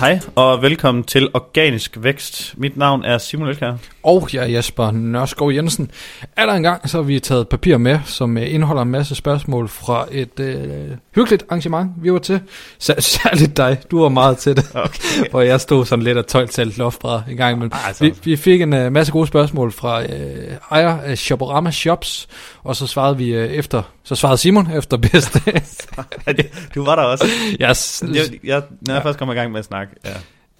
Hej 0.00 0.20
og 0.36 0.62
velkommen 0.62 1.04
til 1.04 1.28
Organisk 1.34 1.96
Vækst. 2.00 2.54
Mit 2.56 2.76
navn 2.76 3.04
er 3.04 3.18
Simon 3.18 3.48
Elkær. 3.48 3.72
Og 4.02 4.28
jeg 4.32 4.42
er 4.42 4.46
Jesper 4.48 4.90
Nørskov 4.90 5.52
Jensen. 5.52 5.90
Aller 6.36 6.54
en 6.54 6.62
gang 6.62 6.88
så 6.90 6.96
har 6.98 7.02
vi 7.02 7.20
taget 7.20 7.48
papir 7.48 7.76
med, 7.76 7.98
som 8.04 8.38
øh, 8.38 8.54
indeholder 8.54 8.82
en 8.82 8.90
masse 8.90 9.14
spørgsmål 9.14 9.68
fra 9.68 10.06
et 10.10 10.40
øh, 10.40 10.90
hyggeligt 11.14 11.44
arrangement, 11.48 11.90
vi 11.96 12.12
var 12.12 12.18
til. 12.18 12.40
Sær- 12.78 13.00
særligt 13.22 13.56
dig, 13.56 13.78
du 13.90 14.02
var 14.02 14.08
meget 14.08 14.38
til 14.38 14.56
det, 14.56 14.64
Okay. 14.74 15.00
hvor 15.30 15.40
jeg 15.40 15.60
stod 15.60 15.84
sådan 15.86 16.02
lidt 16.02 16.18
af 16.18 16.24
12 16.24 16.48
talt 16.48 16.78
loftbræd 16.78 17.20
en 17.30 17.36
gang 17.36 17.52
imellem. 17.56 17.72
Altså, 17.86 18.04
Vi, 18.04 18.14
vi 18.24 18.36
fik 18.36 18.60
en 18.62 18.72
uh, 18.72 18.92
masse 18.92 19.12
gode 19.12 19.26
spørgsmål 19.26 19.72
fra 19.72 20.02
øh, 20.02 20.56
ejer 20.70 20.98
af 21.00 21.18
Shoporama 21.18 21.70
Shops, 21.70 22.28
og 22.62 22.76
så 22.76 22.86
svarede 22.86 23.16
vi 23.16 23.28
øh, 23.34 23.48
efter, 23.50 23.82
så 24.04 24.14
svarede 24.14 24.38
Simon 24.38 24.70
efter 24.70 24.96
bedste. 24.96 25.40
du 26.74 26.84
var 26.84 26.96
der 26.96 27.02
også. 27.02 27.24
jeg, 27.58 27.76
s- 27.76 28.02
Jeg, 28.14 28.24
jeg, 28.44 28.62
når 28.86 28.94
jeg 28.94 29.00
Ja. 29.02 29.08
først 29.08 29.18
kommer 29.18 29.34
i 29.34 29.36
gang 29.36 29.50
med 29.52 29.58
at 29.58 29.64
snakke. 29.64 29.92
Ja. 30.04 30.10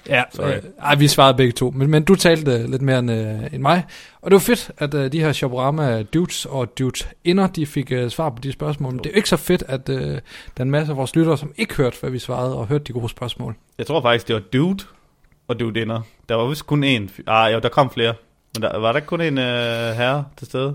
Ja, 0.08 0.22
Sorry. 0.30 0.48
øh, 0.48 0.62
ej, 0.82 0.94
vi 0.94 1.08
svarede 1.08 1.36
begge 1.36 1.52
to, 1.52 1.70
men, 1.70 1.90
men 1.90 2.04
du 2.04 2.14
talte 2.14 2.66
lidt 2.70 2.82
mere 2.82 2.98
end, 2.98 3.10
øh, 3.10 3.54
end 3.54 3.62
mig. 3.62 3.84
Og 4.22 4.30
det 4.30 4.34
var 4.34 4.40
fedt, 4.40 4.70
at 4.78 4.94
øh, 4.94 5.12
de 5.12 5.20
her 5.20 5.32
Shoporama 5.32 6.02
dudes 6.02 6.46
og 6.46 6.78
dudes 6.78 7.08
inder, 7.24 7.46
de 7.46 7.66
fik 7.66 7.92
øh, 7.92 8.10
svar 8.10 8.30
på 8.30 8.36
de 8.42 8.52
spørgsmål. 8.52 8.92
Men 8.92 8.98
det 8.98 9.06
er 9.06 9.10
jo 9.10 9.16
ikke 9.16 9.28
så 9.28 9.36
fedt, 9.36 9.62
at 9.68 9.88
øh, 9.88 9.96
der 9.96 10.20
er 10.56 10.62
en 10.62 10.70
masse 10.70 10.92
af 10.92 10.96
vores 10.96 11.16
lyttere, 11.16 11.38
som 11.38 11.52
ikke 11.56 11.74
hørte, 11.74 11.96
hvad 12.00 12.10
vi 12.10 12.18
svarede, 12.18 12.56
og 12.56 12.66
hørte 12.66 12.84
de 12.84 12.92
gode 12.92 13.08
spørgsmål. 13.08 13.54
Jeg 13.78 13.86
tror 13.86 14.00
faktisk, 14.00 14.28
det 14.28 14.34
var 14.34 14.42
Dude 14.52 14.84
og 15.48 15.60
Dude 15.60 15.80
Inder. 15.80 16.00
Der 16.28 16.34
var 16.34 16.48
vist 16.48 16.66
kun 16.66 16.84
én. 16.84 17.22
Ah, 17.26 17.52
jo, 17.52 17.58
der 17.58 17.68
kom 17.68 17.90
flere. 17.90 18.14
Men 18.54 18.62
der, 18.62 18.78
var 18.78 18.92
der 18.92 19.00
kun 19.00 19.20
en 19.20 19.38
øh, 19.38 19.44
herre 19.96 20.24
til 20.36 20.46
stede? 20.46 20.74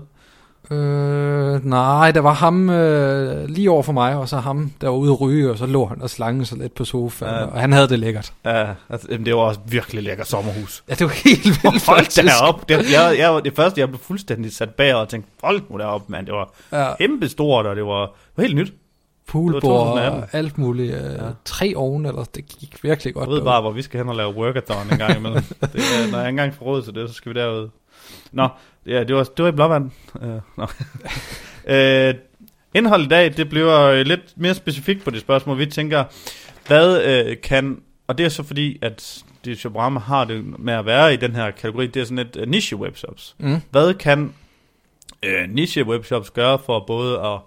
Øh, 0.70 1.64
nej, 1.66 2.10
der 2.10 2.20
var 2.20 2.32
ham 2.32 2.70
øh, 2.70 3.48
lige 3.48 3.70
over 3.70 3.82
for 3.82 3.92
mig, 3.92 4.14
og 4.16 4.28
så 4.28 4.36
ham, 4.36 4.72
der 4.80 4.88
var 4.88 4.96
ude 4.96 5.12
at 5.12 5.20
ryge, 5.20 5.50
og 5.50 5.58
så 5.58 5.66
lå 5.66 5.86
han 5.86 6.02
og 6.02 6.10
slange 6.10 6.44
sig 6.44 6.58
lidt 6.58 6.74
på 6.74 6.84
sofaen, 6.84 7.34
Ja. 7.34 7.44
og 7.44 7.60
han 7.60 7.72
havde 7.72 7.88
det 7.88 7.98
lækkert. 7.98 8.32
Ja, 8.44 8.66
altså, 8.90 9.08
det 9.24 9.34
var 9.34 9.40
også 9.40 9.60
virkelig 9.68 10.02
lækker 10.02 10.24
sommerhus. 10.24 10.84
Ja, 10.88 10.94
det 10.94 11.04
var 11.04 11.12
helt 11.24 11.44
vildt 11.44 11.86
Hold 11.86 12.28
derop. 12.28 12.68
Det, 12.68 12.92
jeg, 12.92 13.16
jeg, 13.18 13.40
det 13.44 13.56
første, 13.56 13.80
jeg 13.80 13.88
blev 13.88 14.00
fuldstændig 14.00 14.52
sat 14.54 14.70
bag 14.70 14.94
og 14.94 15.08
tænkte, 15.08 15.30
hold 15.42 15.62
nu 15.70 15.78
derop, 15.78 16.08
mand. 16.10 16.26
Det 16.26 16.34
var 16.34 16.52
Ja, 16.72 16.94
kæmpe 16.96 17.28
stort, 17.28 17.66
og 17.66 17.76
det 17.76 17.84
var, 17.86 18.00
det 18.06 18.12
var 18.36 18.42
helt 18.42 18.56
nyt. 18.56 18.72
poolbord 19.28 19.62
2018. 19.62 20.20
og 20.22 20.28
alt 20.32 20.58
muligt. 20.58 20.94
Øh, 20.94 21.00
Ja. 21.12 21.18
Tre 21.44 21.72
oven, 21.76 22.06
eller 22.06 22.24
det 22.34 22.46
gik 22.46 22.78
virkelig 22.82 23.14
godt. 23.14 23.22
Jeg 23.22 23.28
ved 23.28 23.36
derude. 23.36 23.44
bare, 23.44 23.60
hvor 23.60 23.70
vi 23.70 23.82
skal 23.82 23.98
hen 24.00 24.08
og 24.08 24.16
lave 24.16 24.34
workathon 24.36 24.90
en 24.92 24.98
gang 24.98 25.16
imellem. 25.18 25.42
det, 25.60 25.80
når 26.12 26.18
jeg 26.18 26.28
engang 26.28 26.54
får 26.54 26.66
råd 26.66 26.82
til 26.82 26.94
det, 26.94 27.08
så 27.08 27.14
skal 27.14 27.34
vi 27.34 27.38
derud. 27.40 27.68
Nå, 28.32 28.48
ja, 28.86 29.04
det 29.04 29.16
var, 29.16 29.24
det 29.24 29.42
var 29.42 29.48
i 29.48 29.52
Blåvand. 29.52 29.90
Uh, 30.14 30.40
no. 30.56 30.66
uh, 31.64 32.14
indhold 32.74 33.04
i 33.04 33.08
dag, 33.08 33.36
det 33.36 33.48
bliver 33.48 33.80
øh, 33.82 34.06
lidt 34.06 34.32
mere 34.36 34.54
specifikt 34.54 35.04
på 35.04 35.10
det 35.10 35.20
spørgsmål. 35.20 35.58
Vi 35.58 35.66
tænker, 35.66 36.04
hvad 36.66 37.26
uh, 37.26 37.32
kan... 37.42 37.80
Og 38.06 38.18
det 38.18 38.26
er 38.26 38.30
så 38.30 38.42
fordi, 38.42 38.78
at 38.82 39.24
det 39.44 39.58
Shoprama 39.58 40.00
har 40.00 40.24
det 40.24 40.44
med 40.58 40.74
at 40.74 40.86
være 40.86 41.14
i 41.14 41.16
den 41.16 41.34
her 41.34 41.50
kategori, 41.50 41.86
det 41.86 42.00
er 42.00 42.04
sådan 42.04 42.18
et 42.18 42.36
uh, 42.36 42.48
niche 42.48 42.76
webshops. 42.76 43.36
Mm. 43.38 43.60
Hvad 43.70 43.94
kan 43.94 44.34
uh, 45.26 45.50
niche 45.50 45.86
webshops 45.86 46.30
gøre 46.30 46.58
for 46.66 46.84
både 46.86 47.20
at 47.20 47.38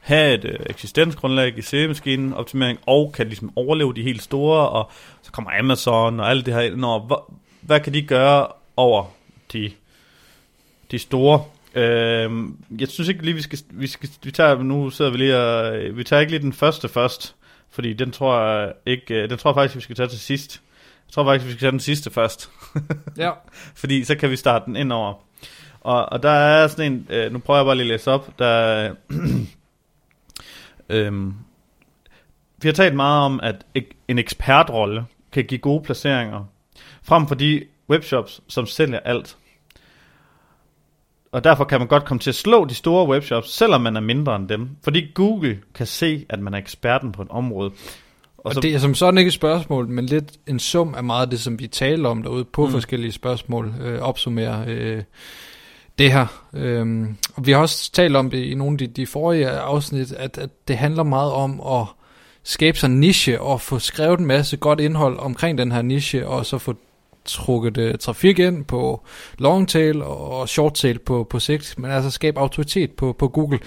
have 0.00 0.34
et 0.34 0.44
øh, 0.44 0.58
eksistensgrundlag 0.66 1.58
i 1.58 1.62
søgemaskinen 1.62 2.32
optimering, 2.32 2.78
og 2.86 3.12
kan 3.12 3.26
ligesom 3.26 3.52
overleve 3.56 3.94
de 3.94 4.02
helt 4.02 4.22
store, 4.22 4.68
og 4.68 4.90
så 5.22 5.32
kommer 5.32 5.50
Amazon 5.58 6.20
og 6.20 6.30
alt 6.30 6.46
det 6.46 6.54
her 6.54 6.60
ind 6.60 6.84
over. 6.84 7.00
Hvad, 7.06 7.16
hvad 7.60 7.80
kan 7.80 7.94
de 7.94 8.02
gøre 8.02 8.46
over 8.76 9.04
de, 9.52 9.70
de 10.90 10.98
store? 10.98 11.44
Øh, 11.74 12.30
jeg 12.80 12.88
synes 12.88 13.08
ikke 13.08 13.22
lige, 13.22 13.34
vi 13.34 13.42
skal, 13.42 13.58
vi 13.70 13.86
skal, 13.86 14.08
vi 14.22 14.30
tager, 14.30 14.62
nu 14.62 14.90
sidder 14.90 15.10
vi 15.10 15.16
lige 15.16 15.36
og, 15.38 15.96
vi 15.96 16.04
tager 16.04 16.20
ikke 16.20 16.32
lige 16.32 16.42
den 16.42 16.52
første 16.52 16.88
først, 16.88 17.34
fordi 17.70 17.92
den 17.92 18.10
tror 18.10 18.40
jeg 18.40 18.72
ikke, 18.86 19.14
øh, 19.14 19.30
den 19.30 19.38
tror 19.38 19.50
jeg 19.50 19.54
faktisk, 19.54 19.76
vi 19.76 19.80
skal 19.80 19.96
tage 19.96 20.08
til 20.08 20.20
sidst. 20.20 20.62
Jeg 21.06 21.12
tror 21.12 21.24
faktisk, 21.24 21.46
vi 21.46 21.50
skal 21.50 21.60
tage 21.60 21.72
den 21.72 21.80
sidste 21.80 22.10
først. 22.10 22.50
Ja. 23.16 23.30
Fordi 23.74 24.04
så 24.04 24.14
kan 24.14 24.30
vi 24.30 24.36
starte 24.36 24.64
den 24.66 24.76
ind 24.76 24.92
over. 24.92 25.14
Og, 25.80 26.12
og 26.12 26.22
der 26.22 26.30
er 26.30 26.66
sådan 26.66 26.92
en, 26.92 27.06
øh, 27.10 27.32
nu 27.32 27.38
prøver 27.38 27.58
jeg 27.58 27.66
bare 27.66 27.74
lige 27.74 27.84
at 27.84 27.88
læse 27.88 28.10
op, 28.10 28.38
der 28.38 28.94
øhm, 30.88 31.34
vi 32.62 32.68
har 32.68 32.72
talt 32.72 32.94
meget 32.94 33.24
om, 33.24 33.40
at 33.42 33.66
en 34.08 34.18
ekspertrolle 34.18 35.06
kan 35.32 35.44
give 35.44 35.58
gode 35.58 35.82
placeringer, 35.82 36.44
frem 37.02 37.28
for 37.28 37.34
de 37.34 37.64
webshops, 37.90 38.40
som 38.48 38.66
sælger 38.66 38.98
alt. 38.98 39.36
Og 41.32 41.44
derfor 41.44 41.64
kan 41.64 41.80
man 41.80 41.88
godt 41.88 42.04
komme 42.04 42.18
til 42.18 42.30
at 42.30 42.34
slå 42.34 42.64
de 42.64 42.74
store 42.74 43.08
webshops, 43.08 43.54
selvom 43.54 43.80
man 43.80 43.96
er 43.96 44.00
mindre 44.00 44.36
end 44.36 44.48
dem. 44.48 44.68
Fordi 44.84 45.06
Google 45.14 45.58
kan 45.74 45.86
se, 45.86 46.26
at 46.28 46.38
man 46.38 46.54
er 46.54 46.58
eksperten 46.58 47.12
på 47.12 47.22
et 47.22 47.28
område. 47.30 47.70
Og, 48.38 48.52
og 48.56 48.62
det 48.62 48.74
er 48.74 48.78
som 48.78 48.94
sådan 48.94 49.18
ikke 49.18 49.28
et 49.28 49.34
spørgsmål, 49.34 49.88
men 49.88 50.06
lidt 50.06 50.32
en 50.46 50.58
sum 50.58 50.94
af 50.94 51.04
meget 51.04 51.22
af 51.22 51.30
det, 51.30 51.40
som 51.40 51.58
vi 51.58 51.66
taler 51.66 52.08
om 52.08 52.22
derude 52.22 52.44
på 52.44 52.66
Mm. 52.66 52.72
forskellige 52.72 53.12
spørgsmål, 53.12 53.74
øh, 53.82 54.00
opsummerer 54.00 54.64
øh, 54.68 55.02
det 55.98 56.12
her. 56.12 56.26
Øhm, 56.54 57.16
og 57.34 57.46
vi 57.46 57.52
har 57.52 57.58
også 57.58 57.92
talt 57.92 58.16
om 58.16 58.30
det 58.30 58.38
i 58.38 58.54
nogle 58.54 58.74
af 58.74 58.78
de, 58.78 58.86
de 58.86 59.06
forrige 59.06 59.48
afsnit, 59.50 60.12
at, 60.12 60.38
at 60.38 60.50
det 60.68 60.76
handler 60.78 61.02
meget 61.02 61.32
om 61.32 61.60
at 61.60 61.86
skabe 62.42 62.78
sig 62.78 62.86
en 62.86 63.00
niche 63.00 63.40
og 63.40 63.60
få 63.60 63.78
skrevet 63.78 64.20
en 64.20 64.26
masse 64.26 64.56
godt 64.56 64.80
indhold 64.80 65.18
omkring 65.18 65.58
den 65.58 65.72
her 65.72 65.82
niche, 65.82 66.28
og 66.28 66.46
så 66.46 66.58
få 66.58 66.74
trukket 67.26 67.78
uh, 67.78 67.94
trafik 68.00 68.38
ind 68.38 68.64
på 68.64 69.04
longtail 69.38 70.02
og 70.02 70.48
shorttail 70.48 70.98
på, 70.98 71.26
på 71.30 71.38
sigt, 71.38 71.74
men 71.78 71.90
altså 71.90 72.10
skabe 72.10 72.40
autoritet 72.40 72.90
på, 72.92 73.12
på 73.18 73.28
Google. 73.28 73.58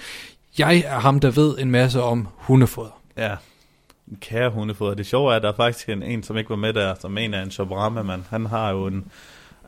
Jeg 0.58 0.82
er 0.86 0.98
ham, 1.00 1.20
der 1.20 1.30
ved 1.30 1.58
en 1.58 1.70
masse 1.70 2.02
om 2.02 2.28
hundefoder. 2.36 3.00
Ja, 3.16 3.34
kære 4.20 4.50
hundefoder. 4.50 4.94
Det 4.94 5.06
sjove 5.06 5.32
er, 5.32 5.36
at 5.36 5.42
der 5.42 5.48
er 5.48 5.56
faktisk 5.56 5.88
en, 5.88 6.02
en 6.02 6.22
som 6.22 6.36
ikke 6.36 6.50
var 6.50 6.56
med 6.56 6.72
der, 6.72 6.94
som 7.00 7.18
en 7.18 7.34
af 7.34 7.42
en 7.42 7.50
Shoprama, 7.50 8.02
mand. 8.02 8.22
Han 8.30 8.46
har 8.46 8.70
jo 8.70 8.86
en, 8.86 9.04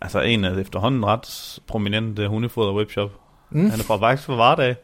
altså 0.01 0.21
en 0.21 0.45
af 0.45 0.59
efterhånden 0.61 1.07
ret 1.07 1.59
prominente 1.67 2.29
hundefoder 2.29 2.73
webshop. 2.73 3.11
Mm. 3.51 3.61
Mm, 3.61 3.71
Han 3.71 3.81
er 3.81 3.85
fra 3.85 3.97
faktisk 3.97 4.27
fra 4.27 4.35
Vardag. 4.35 4.75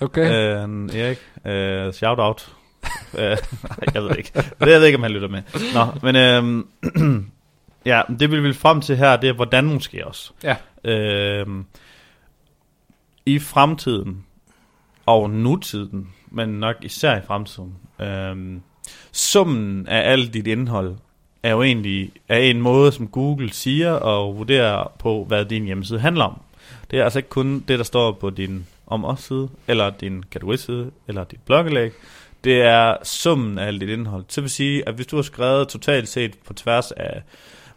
okay. 0.00 0.22
Øh, 0.22 1.00
Erik, 1.00 1.18
øh, 1.46 1.92
shout 1.92 2.18
out. 2.18 2.52
øh, 3.18 3.20
nej, 3.20 3.88
jeg 3.94 4.02
ved 4.02 4.16
ikke. 4.18 4.30
Det 4.34 4.52
jeg 4.60 4.80
ved 4.80 4.84
ikke, 4.86 4.96
om 4.96 5.02
han 5.02 5.12
lytter 5.12 5.28
med. 5.28 5.42
Nå, 5.74 5.86
men 6.02 6.16
øh, 6.16 6.64
ja, 7.86 8.02
det 8.20 8.30
vi 8.30 8.40
vil 8.40 8.54
frem 8.54 8.80
til 8.80 8.96
her, 8.96 9.16
det 9.16 9.28
er 9.28 9.32
hvordan 9.32 9.64
måske 9.64 10.06
også. 10.06 10.32
Ja. 10.42 10.56
Øh, 10.84 11.46
I 13.26 13.38
fremtiden 13.38 14.24
og 15.06 15.30
nutiden, 15.30 16.08
men 16.30 16.48
nok 16.48 16.76
især 16.82 17.18
i 17.18 17.22
fremtiden, 17.26 17.74
øh, 18.00 18.60
summen 19.12 19.86
af 19.86 20.10
alt 20.10 20.34
dit 20.34 20.46
indhold 20.46 20.96
er 21.42 21.50
jo 21.50 21.62
egentlig 21.62 22.12
er 22.28 22.38
en 22.38 22.60
måde, 22.60 22.92
som 22.92 23.08
Google 23.08 23.52
siger 23.52 23.92
og 23.92 24.38
vurderer 24.38 24.92
på, 24.98 25.24
hvad 25.24 25.44
din 25.44 25.64
hjemmeside 25.64 26.00
handler 26.00 26.24
om. 26.24 26.40
Det 26.90 26.98
er 26.98 27.04
altså 27.04 27.18
ikke 27.18 27.28
kun 27.28 27.64
det, 27.68 27.78
der 27.78 27.84
står 27.84 28.12
på 28.12 28.30
din 28.30 28.66
om 28.86 29.04
os 29.04 29.20
side, 29.20 29.48
eller 29.68 29.90
din 29.90 30.22
kategoriside, 30.22 30.90
eller 31.08 31.24
dit 31.24 31.40
bloggelæg. 31.46 31.92
Det 32.44 32.62
er 32.62 32.96
summen 33.02 33.58
af 33.58 33.66
alt 33.66 33.80
dit 33.80 33.88
indhold. 33.88 34.24
Så 34.28 34.40
vil 34.40 34.50
sige, 34.50 34.88
at 34.88 34.94
hvis 34.94 35.06
du 35.06 35.16
har 35.16 35.22
skrevet 35.22 35.68
totalt 35.68 36.08
set 36.08 36.38
på 36.46 36.52
tværs 36.52 36.92
af 36.92 37.22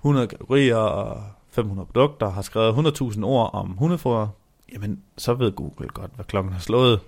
100 0.02 0.28
kategorier 0.28 0.76
og 0.76 1.24
500 1.52 1.86
produkter, 1.86 2.30
har 2.30 2.42
skrevet 2.42 3.02
100.000 3.02 3.24
ord 3.24 3.50
om 3.54 3.68
hundefoder, 3.68 4.28
jamen 4.74 5.00
så 5.18 5.34
ved 5.34 5.52
Google 5.52 5.88
godt, 5.88 6.12
hvad 6.16 6.26
klokken 6.26 6.54
har 6.54 6.60
slået. 6.60 7.00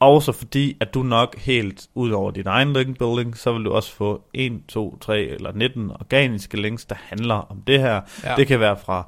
Også 0.00 0.32
fordi, 0.32 0.76
at 0.80 0.94
du 0.94 1.02
nok 1.02 1.36
helt 1.36 1.86
ud 1.94 2.10
over 2.10 2.30
din 2.30 2.46
egen 2.46 2.72
link 2.72 2.98
building, 2.98 3.36
så 3.36 3.52
vil 3.52 3.64
du 3.64 3.72
også 3.72 3.92
få 3.92 4.22
1, 4.34 4.60
2, 4.68 4.98
3 5.00 5.22
eller 5.22 5.52
19 5.52 5.90
organiske 5.90 6.60
links, 6.60 6.84
der 6.84 6.94
handler 6.98 7.34
om 7.34 7.62
det 7.66 7.80
her. 7.80 8.00
Ja. 8.24 8.34
Det 8.36 8.46
kan 8.46 8.60
være 8.60 8.76
fra, 8.76 9.06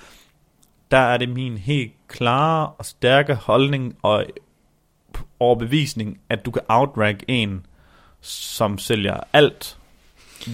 Der 0.91 0.99
er 0.99 1.17
det 1.17 1.29
min 1.29 1.59
helt 1.59 1.93
klare 2.09 2.69
og 2.69 2.85
stærke 2.85 3.35
holdning 3.35 3.97
og 4.03 4.25
overbevisning, 5.41 6.21
at 6.29 6.45
du 6.45 6.51
kan 6.51 6.63
outrank 6.69 7.23
en, 7.29 7.67
som 8.21 8.79
sælger 8.79 9.21
alt, 9.33 9.78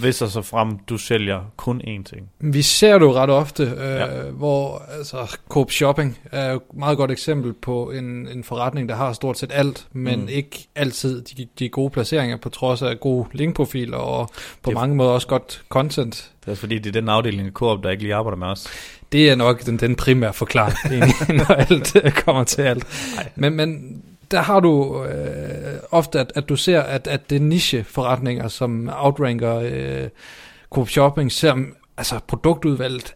hvis 0.01 0.23
og 0.23 0.29
så 0.31 0.43
frem 0.43 0.79
du 0.89 0.99
sælger 0.99 1.41
kun 1.57 1.81
én 1.81 2.03
ting. 2.03 2.31
Vi 2.41 2.63
ser 2.63 2.93
det 2.93 3.01
jo 3.07 3.13
ret 3.15 3.31
ofte, 3.31 3.63
øh, 3.63 3.79
Ja. 3.95 4.07
hvor 4.31 4.83
altså, 4.99 5.37
Coop 5.49 5.71
Shopping 5.71 6.19
er 6.33 6.51
jo 6.51 6.57
et 6.57 6.63
meget 6.79 6.97
godt 6.99 7.11
eksempel 7.11 7.53
på 7.53 7.91
en, 7.91 8.05
en 8.29 8.45
forretning, 8.45 8.89
der 8.89 8.95
har 8.95 9.13
stort 9.13 9.39
set 9.39 9.51
alt, 9.55 9.87
men 9.93 10.21
Mm. 10.21 10.29
ikke 10.29 10.67
altid 10.77 11.23
de, 11.23 11.47
de 11.59 11.69
gode 11.69 11.91
placeringer, 11.91 12.37
på 12.37 12.49
trods 12.49 12.83
af 12.83 13.01
gode 13.01 13.27
linkprofiler 13.33 13.97
og 13.99 14.29
på 14.63 14.71
Det- 14.71 14.75
mange 14.75 14.97
måder 14.97 15.11
også 15.11 15.27
godt 15.27 15.63
content. 15.69 16.31
Det 16.41 16.47
er 16.47 16.51
også 16.51 16.61
fordi, 16.61 16.79
det 16.79 16.97
er 16.97 17.01
den 17.01 17.09
afdeling 17.09 17.47
af 17.47 17.53
Coop, 17.53 17.83
der 17.83 17.91
ikke 17.91 18.03
lige 18.03 18.15
arbejder 18.15 18.37
med 18.37 18.47
os. 18.47 18.67
Det 19.13 19.31
er 19.31 19.35
nok 19.35 19.67
den, 19.67 19.77
den 19.79 19.95
primære 19.97 20.33
forklaring, 20.33 20.77
egentlig, 20.93 21.37
når 21.37 21.55
alt 21.55 22.15
kommer 22.25 22.45
til 22.45 22.63
alt. 22.63 22.87
Ej. 23.19 23.29
Men, 23.37 23.55
men 23.57 24.03
der 24.31 24.41
har 24.43 24.61
du 24.61 25.05
øh, 25.05 25.79
ofte, 25.91 26.21
at, 26.21 26.33
at 26.35 26.49
du 26.49 26.57
ser, 26.57 26.81
at, 26.81 27.07
at 27.07 27.31
det 27.31 27.37
er 27.37 27.41
niche-forretninger, 27.41 28.49
som 28.49 28.91
outranker 28.97 29.57
øh, 29.65 30.09
Coop 30.71 30.89
Shopping, 30.89 31.33
selvom 31.33 31.77
altså 31.97 32.21
produktudvalget 32.27 33.15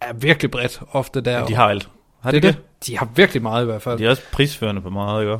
er 0.00 0.12
virkelig 0.12 0.50
bredt 0.50 0.80
ofte 0.92 1.20
der. 1.20 1.46
De 1.46 1.54
har 1.54 1.68
alt. 1.68 1.88
Har 2.22 2.30
det 2.30 2.42
de 2.42 2.48
er 2.48 2.52
det? 2.52 2.60
det? 2.60 2.86
De 2.86 2.98
har 2.98 3.08
virkelig 3.16 3.42
meget 3.42 3.62
i 3.62 3.66
hvert 3.66 3.82
fald. 3.82 3.98
De 3.98 4.06
er 4.06 4.10
også 4.10 4.22
prisførende 4.32 4.80
på 4.80 4.90
meget, 4.90 5.22
ikke? 5.22 5.36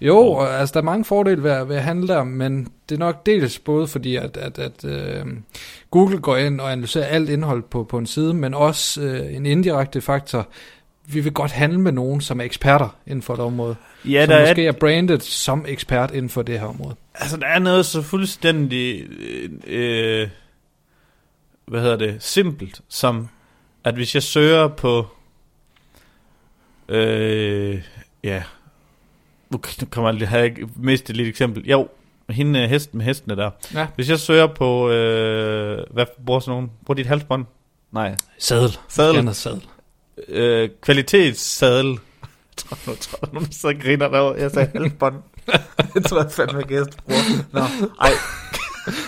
Jo, 0.00 0.18
og, 0.18 0.54
altså 0.60 0.72
der 0.72 0.80
er 0.80 0.84
mange 0.84 1.04
fordele 1.04 1.42
ved, 1.42 1.50
at- 1.50 1.68
ved 1.68 1.76
at 1.76 1.82
handle 1.82 2.08
der, 2.08 2.24
men 2.24 2.68
det 2.88 2.94
er 2.94 2.98
nok 2.98 3.26
dels 3.26 3.58
både 3.58 3.86
fordi, 3.86 4.16
at, 4.16 4.36
at, 4.36 4.58
at 4.58 4.84
øh, 4.84 5.26
Google 5.90 6.18
går 6.18 6.36
ind 6.36 6.60
og 6.60 6.72
analyserer 6.72 7.04
alt 7.06 7.30
indhold 7.30 7.62
på, 7.62 7.84
på 7.84 7.98
en 7.98 8.06
side, 8.06 8.34
men 8.34 8.54
også 8.54 9.02
øh, 9.02 9.34
en 9.36 9.46
indirekte 9.46 10.00
faktor. 10.00 10.46
Vi 11.12 11.20
vil 11.20 11.32
godt 11.32 11.50
handle 11.50 11.80
med 11.80 11.92
nogen, 11.92 12.20
som 12.20 12.40
er 12.40 12.44
eksperter 12.44 12.88
inden 13.06 13.22
for 13.22 13.34
et 13.34 13.40
område. 13.40 13.76
Ja, 14.04 14.24
som 14.24 14.30
der 14.30 14.36
er, 14.36 14.48
måske 14.48 14.66
er 14.66 14.72
brandet 14.72 15.22
som 15.22 15.64
ekspert 15.68 16.10
inden 16.10 16.28
for 16.28 16.42
det 16.42 16.60
her 16.60 16.66
område. 16.66 16.96
altså, 17.14 17.36
der 17.36 17.46
er 17.46 17.58
noget 17.58 17.86
så 17.86 18.02
fuldstændig, 18.02 19.06
øh, 19.66 20.28
hvad 21.66 21.80
hedder 21.80 21.96
det, 21.96 22.22
simpelt, 22.22 22.80
som 22.88 23.28
at 23.84 23.94
hvis 23.94 24.14
jeg 24.14 24.22
søger 24.22 24.68
på, 24.68 25.06
øh, 26.88 27.82
ja, 28.24 28.42
nu 29.50 29.60
kommer 29.90 30.12
jeg, 30.18 30.28
har 30.28 30.38
jeg 30.38 30.56
mistet 30.76 31.10
et 31.10 31.16
lille 31.16 31.30
eksempel. 31.30 31.66
Jo, 31.66 31.88
hende 32.30 32.62
øh, 32.62 32.70
hesten 32.70 32.98
med 32.98 33.06
hestene 33.06 33.36
der. 33.36 33.50
Ja. 33.74 33.86
Hvis 33.94 34.10
jeg 34.10 34.20
søger 34.20 34.46
på, 34.46 34.90
øh, 34.90 35.84
hvad 35.90 36.06
bruger 36.26 36.40
sådan 36.40 36.52
nogen? 36.52 36.70
Bruger 36.86 36.96
dit 36.96 37.06
halsbånd? 37.06 37.44
Nej. 37.92 38.16
Sadel. 38.38 38.78
Sadel. 38.88 39.34
Sadel. 39.34 39.62
Øh, 40.28 40.70
kvalitetssadel. 40.82 41.86
Jeg 41.86 41.98
tror, 42.56 42.78
nu 42.86 42.94
tror 42.94 43.18
jeg, 43.22 43.32
nogen 43.32 43.52
så 43.52 43.74
griner 43.82 44.08
derovre. 44.08 44.40
Jeg 44.40 44.50
sagde 44.50 44.70
halsbånd. 44.74 45.14
det 45.94 46.04
tror 46.04 46.22
jeg 46.22 46.32
fandme 46.32 46.62
gæst 46.62 47.04
bruger. 47.04 47.20
Nå, 47.52 47.60
ej. 48.00 48.10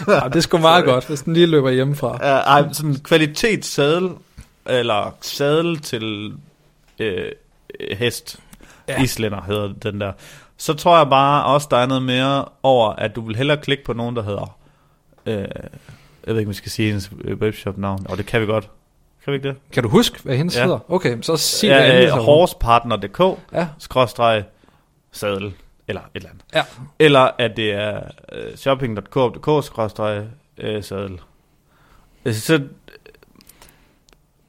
Ja, 0.08 0.28
det 0.28 0.36
er 0.36 0.40
sgu 0.40 0.58
meget 0.58 0.84
godt, 0.84 1.06
hvis 1.06 1.22
den 1.22 1.34
lige 1.34 1.46
løber 1.46 1.70
hjemmefra. 1.70 2.12
Uh, 2.12 2.20
ej, 2.20 2.72
sådan 2.72 2.90
en 2.90 3.00
kvalitetssadel, 3.00 4.10
eller 4.66 5.14
sadel 5.20 5.78
til 5.78 6.32
øh, 6.98 7.32
hest. 7.92 8.40
Ja. 8.88 8.92
Ja. 8.92 9.02
Islænder 9.02 9.42
hedder 9.42 9.72
den 9.82 10.00
der. 10.00 10.12
Så 10.56 10.74
tror 10.74 10.98
jeg 10.98 11.06
bare 11.10 11.44
også, 11.44 11.68
der 11.70 11.76
er 11.76 11.86
noget 11.86 12.02
mere 12.02 12.44
over, 12.62 12.90
at 12.90 13.16
du 13.16 13.20
vil 13.26 13.36
hellere 13.36 13.56
klikke 13.56 13.84
på 13.84 13.92
nogen, 13.92 14.16
der 14.16 14.22
hedder... 14.22 14.58
Øh, 15.26 15.34
jeg 16.26 16.34
ved 16.34 16.38
ikke, 16.38 16.48
om 16.48 16.50
vi 16.50 16.54
skal 16.54 16.70
sige 16.70 16.88
hendes 16.88 17.10
øh, 17.24 17.36
webshop-navn. 17.36 18.06
Og 18.08 18.18
det 18.18 18.26
kan 18.26 18.40
vi 18.40 18.46
godt. 18.46 18.70
Kan 19.24 19.32
vi 19.32 19.36
ikke 19.36 19.48
det? 19.48 19.56
Kan 19.72 19.82
du 19.82 19.88
huske, 19.88 20.18
hvad 20.22 20.36
hendes 20.36 20.56
Ja. 20.56 20.62
hedder? 20.62 20.78
Okay, 20.92 21.18
så 21.22 21.36
sig 21.36 21.70
det 21.70 21.76
Ja, 21.76 21.92
endelig. 21.92 22.08
øh, 22.18 22.24
horsepartner.dk 22.24 23.20
Ja, 23.52 23.68
skråstreg 23.78 24.44
sadel, 25.12 25.52
eller 25.88 26.00
et 26.00 26.06
eller 26.14 26.28
andet. 26.30 26.44
Ja. 26.54 26.62
Eller 26.98 27.30
at 27.38 27.56
det 27.56 27.72
er 27.72 28.00
øh, 28.32 28.56
shopping.coop.dk 28.56 29.64
skråstreg 29.64 30.24
øh, 30.58 30.82
sadel. 30.84 31.20
Øh, 32.24 32.34
Så 32.34 32.62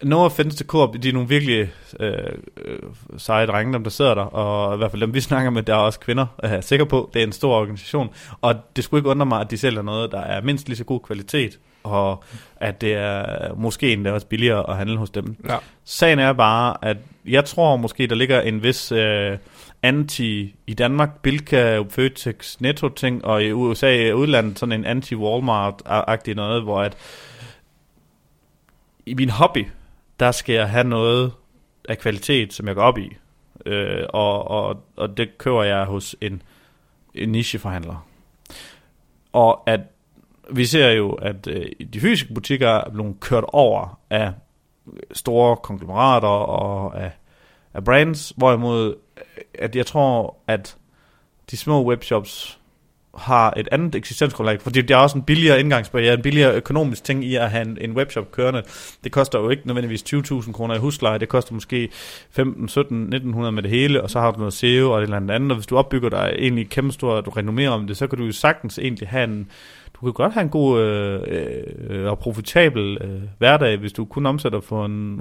no 0.03 0.25
offense 0.25 0.57
til 0.57 0.65
Coop, 0.65 0.95
de 1.03 1.09
er 1.09 1.13
nogle 1.13 1.29
virkelig 1.29 1.71
øh, 1.99 2.13
øh, 2.57 2.79
seje 3.17 3.47
drenge, 3.47 3.73
dem 3.73 3.83
der 3.83 3.89
sidder 3.89 4.13
der, 4.13 4.21
og 4.21 4.75
i 4.75 4.77
hvert 4.77 4.91
fald 4.91 5.01
dem 5.01 5.13
vi 5.13 5.21
snakker 5.31 5.49
med, 5.49 5.63
der 5.63 5.73
er 5.73 5.79
også 5.79 5.99
kvinder, 5.99 6.25
er 6.37 6.53
jeg 6.53 6.63
sikker 6.63 6.85
på, 6.85 7.09
det 7.13 7.21
er 7.21 7.25
en 7.25 7.31
stor 7.31 7.55
organisation, 7.55 8.09
og 8.41 8.55
det 8.75 8.83
skulle 8.83 8.99
ikke 8.99 9.09
undre 9.09 9.25
mig, 9.25 9.41
at 9.41 9.51
de 9.51 9.57
sælger 9.57 9.81
noget, 9.81 10.11
der 10.11 10.19
er 10.19 10.41
mindst 10.41 10.67
lige 10.67 10.77
så 10.77 10.83
god 10.83 10.99
kvalitet, 10.99 11.59
og 11.83 12.23
at 12.55 12.81
det 12.81 12.93
er 12.93 13.53
måske 13.55 13.93
endda 13.93 14.11
også 14.11 14.27
billigere 14.27 14.69
at 14.69 14.77
handle 14.77 14.97
hos 14.97 15.09
dem. 15.09 15.35
ja. 15.49 15.57
Sagen 15.85 16.19
er 16.19 16.33
bare, 16.33 16.75
at 16.81 16.97
jeg 17.25 17.45
tror 17.45 17.77
måske, 17.77 18.07
der 18.07 18.15
ligger 18.15 18.41
en 18.41 18.63
vis 18.63 18.91
øh, 18.91 19.37
anti 19.83 20.55
i 20.67 20.73
Danmark, 20.73 21.21
Bilka, 21.21 21.79
Føtex, 21.89 22.59
Netto-ting, 22.59 23.25
og 23.25 23.43
i 23.43 23.51
USA 23.51 24.11
udlandet 24.11 24.59
sådan 24.59 24.85
en 24.85 24.97
anti-Walmart-agtig 24.97 26.33
noget, 26.33 26.63
hvor 26.63 26.81
at 26.81 26.97
i 29.05 29.13
min 29.13 29.29
hobby, 29.29 29.65
der 30.23 30.31
skal 30.31 30.55
jeg 30.55 30.69
have 30.69 30.83
noget 30.83 31.31
af 31.89 31.97
kvalitet, 31.97 32.53
som 32.53 32.67
jeg 32.67 32.75
går 32.75 32.81
op 32.81 32.97
i. 32.97 33.17
Øh, 33.65 34.05
og, 34.09 34.47
og, 34.47 34.83
og 34.95 35.17
det 35.17 35.37
køber 35.37 35.63
jeg 35.63 35.85
hos 35.85 36.15
en, 36.21 36.41
en 37.15 37.29
nicheforhandler. 37.29 38.07
Og 39.33 39.63
at 39.65 39.79
vi 40.51 40.65
ser 40.65 40.89
jo, 40.91 41.11
at 41.11 41.47
øh, 41.47 41.65
de 41.93 41.99
fysiske 41.99 42.33
butikker 42.33 42.69
er 42.69 42.89
blevet 42.89 43.19
kørt 43.19 43.43
over 43.47 43.99
af 44.09 44.33
store 45.11 45.57
konglomerater 45.57 46.27
og 46.27 47.01
af, 47.01 47.11
af 47.73 47.83
brands, 47.83 48.33
hvorimod 48.37 48.95
øh, 49.17 49.23
at 49.53 49.75
jeg 49.75 49.85
tror, 49.85 50.37
at 50.47 50.77
de 51.51 51.57
små 51.57 51.85
webshops 51.85 52.59
har 53.17 53.53
et 53.57 53.67
andet 53.71 53.95
eksistensgrundlag, 53.95 54.61
fordi 54.61 54.81
det 54.81 54.91
er 54.91 54.97
også 54.97 55.17
en 55.17 55.23
billigere 55.23 55.59
indgangsbarriere, 55.59 56.13
en 56.13 56.21
billigere 56.21 56.53
økonomisk 56.53 57.03
ting 57.03 57.25
i 57.25 57.35
at 57.35 57.51
have 57.51 57.67
en, 57.67 57.77
en 57.81 57.91
webshop 57.91 58.31
kørende. 58.31 58.63
Det 59.03 59.11
koster 59.11 59.39
jo 59.39 59.49
ikke 59.49 59.67
nødvendigvis 59.67 60.03
20.000 60.13 60.51
kroner 60.51 60.75
i 60.75 60.79
husleje, 60.79 61.19
det 61.19 61.29
koster 61.29 61.53
måske 61.53 61.89
15, 62.31 62.67
17, 62.69 63.01
1900 63.01 63.51
med 63.51 63.63
det 63.63 63.71
hele, 63.71 64.01
og 64.03 64.09
så 64.09 64.19
har 64.19 64.31
du 64.31 64.37
noget 64.37 64.53
SEO 64.53 64.91
og 64.91 64.97
et 64.97 65.03
eller 65.03 65.17
andet 65.17 65.51
og 65.51 65.55
hvis 65.57 65.67
du 65.67 65.77
opbygger 65.77 66.09
dig 66.09 66.35
egentlig 66.37 66.69
kæmpe 66.69 66.93
stort, 66.93 67.25
du 67.25 67.29
renommerer 67.29 67.69
om 67.69 67.87
det, 67.87 67.97
så 67.97 68.07
kan 68.07 68.17
du 68.17 68.25
jo 68.25 68.31
sagtens 68.31 68.79
egentlig 68.79 69.07
have 69.07 69.23
en, 69.23 69.47
du 69.93 69.99
kan 70.05 70.13
godt 70.13 70.33
have 70.33 70.43
en 70.43 70.49
god 70.49 70.81
øh, 70.81 71.21
øh, 71.89 72.11
og 72.11 72.19
profitabel 72.19 72.97
øh, 73.01 73.21
hverdag, 73.37 73.77
hvis 73.77 73.93
du 73.93 74.05
kun 74.05 74.25
omsætter 74.25 74.61
for 74.61 74.85
en 74.85 75.19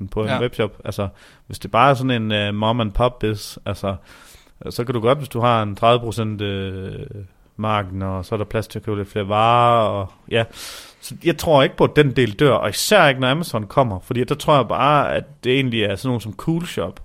100-200.000 0.00 0.08
på 0.08 0.22
en 0.22 0.28
ja. 0.28 0.40
webshop. 0.40 0.80
Altså, 0.84 1.08
hvis 1.46 1.58
det 1.58 1.70
bare 1.70 1.90
er 1.90 1.94
sådan 1.94 2.22
en 2.22 2.32
øh, 2.32 2.54
mom 2.54 2.80
and 2.80 2.92
pop 2.92 3.18
biz, 3.18 3.58
altså, 3.66 3.96
så 4.70 4.84
kan 4.84 4.94
du 4.94 5.00
godt, 5.00 5.18
hvis 5.18 5.28
du 5.28 5.40
har 5.40 5.62
en 5.62 5.78
30% 6.40 6.42
øh, 6.44 7.06
marken, 7.56 8.02
og 8.02 8.24
så 8.24 8.34
er 8.34 8.36
der 8.36 8.44
plads 8.44 8.66
til 8.68 8.78
at 8.78 8.84
købe 8.84 8.96
lidt 8.96 9.08
flere 9.08 9.28
varer, 9.28 9.88
og 9.88 10.12
ja. 10.30 10.44
Så 11.00 11.14
jeg 11.24 11.36
tror 11.38 11.62
ikke 11.62 11.76
på, 11.76 11.84
at 11.84 11.96
den 11.96 12.10
del 12.16 12.32
dør, 12.32 12.52
og 12.52 12.70
især 12.70 13.06
ikke, 13.08 13.20
når 13.20 13.28
Amazon 13.28 13.66
kommer, 13.66 14.00
fordi 14.00 14.24
der 14.24 14.34
tror 14.34 14.56
jeg 14.56 14.68
bare, 14.68 15.14
at 15.14 15.44
det 15.44 15.52
egentlig 15.54 15.82
er 15.82 15.96
sådan 15.96 16.08
nogen 16.08 16.20
som 16.20 16.34
Coolshop, 16.34 17.00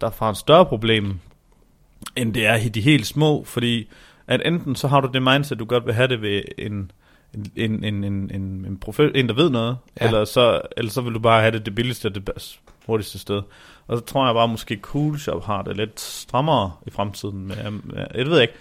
der 0.00 0.10
får 0.10 0.30
et 0.30 0.36
større 0.36 0.66
problem, 0.66 1.18
end 2.16 2.34
det 2.34 2.46
er 2.46 2.68
de 2.68 2.80
helt 2.80 3.06
små, 3.06 3.44
fordi 3.44 3.88
at 4.26 4.42
enten 4.46 4.76
så 4.76 4.88
har 4.88 5.00
du 5.00 5.08
det 5.12 5.22
mindset, 5.22 5.58
du 5.58 5.64
godt 5.64 5.86
vil 5.86 5.94
have 5.94 6.08
det 6.08 6.22
ved 6.22 6.42
en, 6.58 6.90
en, 7.34 7.50
en, 7.56 7.84
en, 7.84 8.04
en, 8.04 8.30
en, 8.34 8.78
profe- 8.84 9.12
en 9.14 9.28
der 9.28 9.34
ved 9.34 9.50
noget, 9.50 9.76
Ja. 10.00 10.06
eller, 10.06 10.24
så, 10.24 10.60
eller 10.76 10.90
så 10.90 11.00
vil 11.00 11.14
du 11.14 11.18
bare 11.18 11.40
have 11.40 11.52
det 11.52 11.66
det 11.66 11.74
billigste 11.74 12.06
og 12.06 12.14
det 12.14 12.30
hurtigste 12.86 13.18
sted. 13.18 13.42
Og 13.86 13.98
så 13.98 14.04
tror 14.04 14.26
jeg 14.26 14.34
bare, 14.34 14.48
måske 14.48 14.78
Cool 14.82 15.18
Shop 15.18 15.44
har 15.44 15.62
det 15.62 15.76
lidt 15.76 16.00
strammere 16.00 16.72
i 16.86 16.90
fremtiden. 16.90 17.46
Med, 17.46 17.70
med, 17.70 18.06
jeg 18.14 18.26
ved 18.26 18.40
ikke. 18.40 18.54